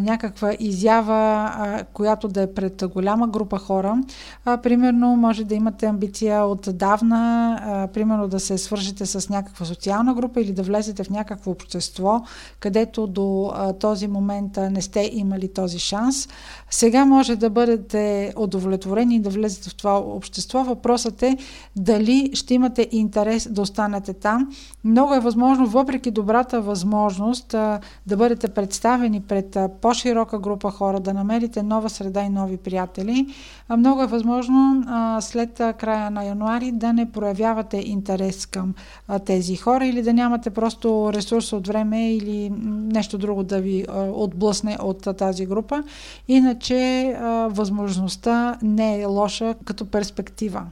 някаква 0.00 0.52
изява, 0.60 1.84
която 1.92 2.28
да 2.28 2.42
е 2.42 2.54
пред 2.54 2.82
голяма 2.94 3.28
група 3.28 3.58
хора. 3.58 3.98
Примерно, 4.44 5.16
може 5.16 5.44
да 5.44 5.54
имате 5.54 5.86
амбиция 5.86 6.46
отдавна, 6.46 7.88
примерно 7.94 8.28
да 8.28 8.40
се 8.40 8.58
свържете 8.58 9.06
с 9.06 9.28
някаква 9.28 9.66
социална 9.66 10.14
група 10.14 10.40
или 10.40 10.52
да 10.52 10.62
влезете 10.62 11.04
в 11.04 11.10
някакво 11.10 11.50
общество, 11.50 12.22
където 12.60 13.06
до 13.06 13.52
този 13.80 14.08
момент 14.08 14.56
не 14.70 14.82
сте 14.82 15.10
имали 15.12 15.52
този 15.52 15.78
шанс. 15.78 16.28
Сега 16.70 17.04
може 17.04 17.36
да 17.36 17.50
бъдете 17.50 18.32
удовлетворени 18.36 19.16
и 19.16 19.20
да 19.20 19.30
влезете 19.30 19.70
в 19.70 19.76
това 19.76 19.85
това 19.86 19.98
общество. 19.98 20.64
Въпросът 20.64 21.22
е 21.22 21.36
дали 21.76 22.30
ще 22.34 22.54
имате 22.54 22.88
интерес 22.92 23.48
да 23.52 23.62
останете 23.62 24.12
там. 24.12 24.48
Много 24.84 25.14
е 25.14 25.20
възможно, 25.20 25.66
въпреки 25.66 26.10
добрата 26.10 26.60
възможност 26.60 27.48
да 28.06 28.16
бъдете 28.16 28.48
представени 28.48 29.20
пред 29.20 29.56
по-широка 29.80 30.38
група 30.38 30.70
хора, 30.70 31.00
да 31.00 31.14
намерите 31.14 31.62
нова 31.62 31.90
среда 31.90 32.22
и 32.22 32.28
нови 32.28 32.56
приятели, 32.56 33.26
много 33.76 34.02
е 34.02 34.06
възможно 34.06 34.84
след 35.20 35.60
края 35.78 36.10
на 36.10 36.24
януари 36.24 36.72
да 36.72 36.92
не 36.92 37.12
проявявате 37.12 37.82
интерес 37.86 38.46
към 38.46 38.74
тези 39.26 39.56
хора 39.56 39.86
или 39.86 40.02
да 40.02 40.12
нямате 40.12 40.50
просто 40.50 41.12
ресурс 41.12 41.52
от 41.52 41.66
време 41.66 42.12
или 42.12 42.52
нещо 42.92 43.18
друго 43.18 43.42
да 43.42 43.60
ви 43.60 43.84
отблъсне 44.14 44.76
от 44.82 45.08
тази 45.18 45.46
група. 45.46 45.82
Иначе 46.28 47.16
възможността 47.50 48.58
не 48.62 49.00
е 49.00 49.06
лоша 49.06 49.54
като 49.76 49.90
перспектива. 49.90 50.66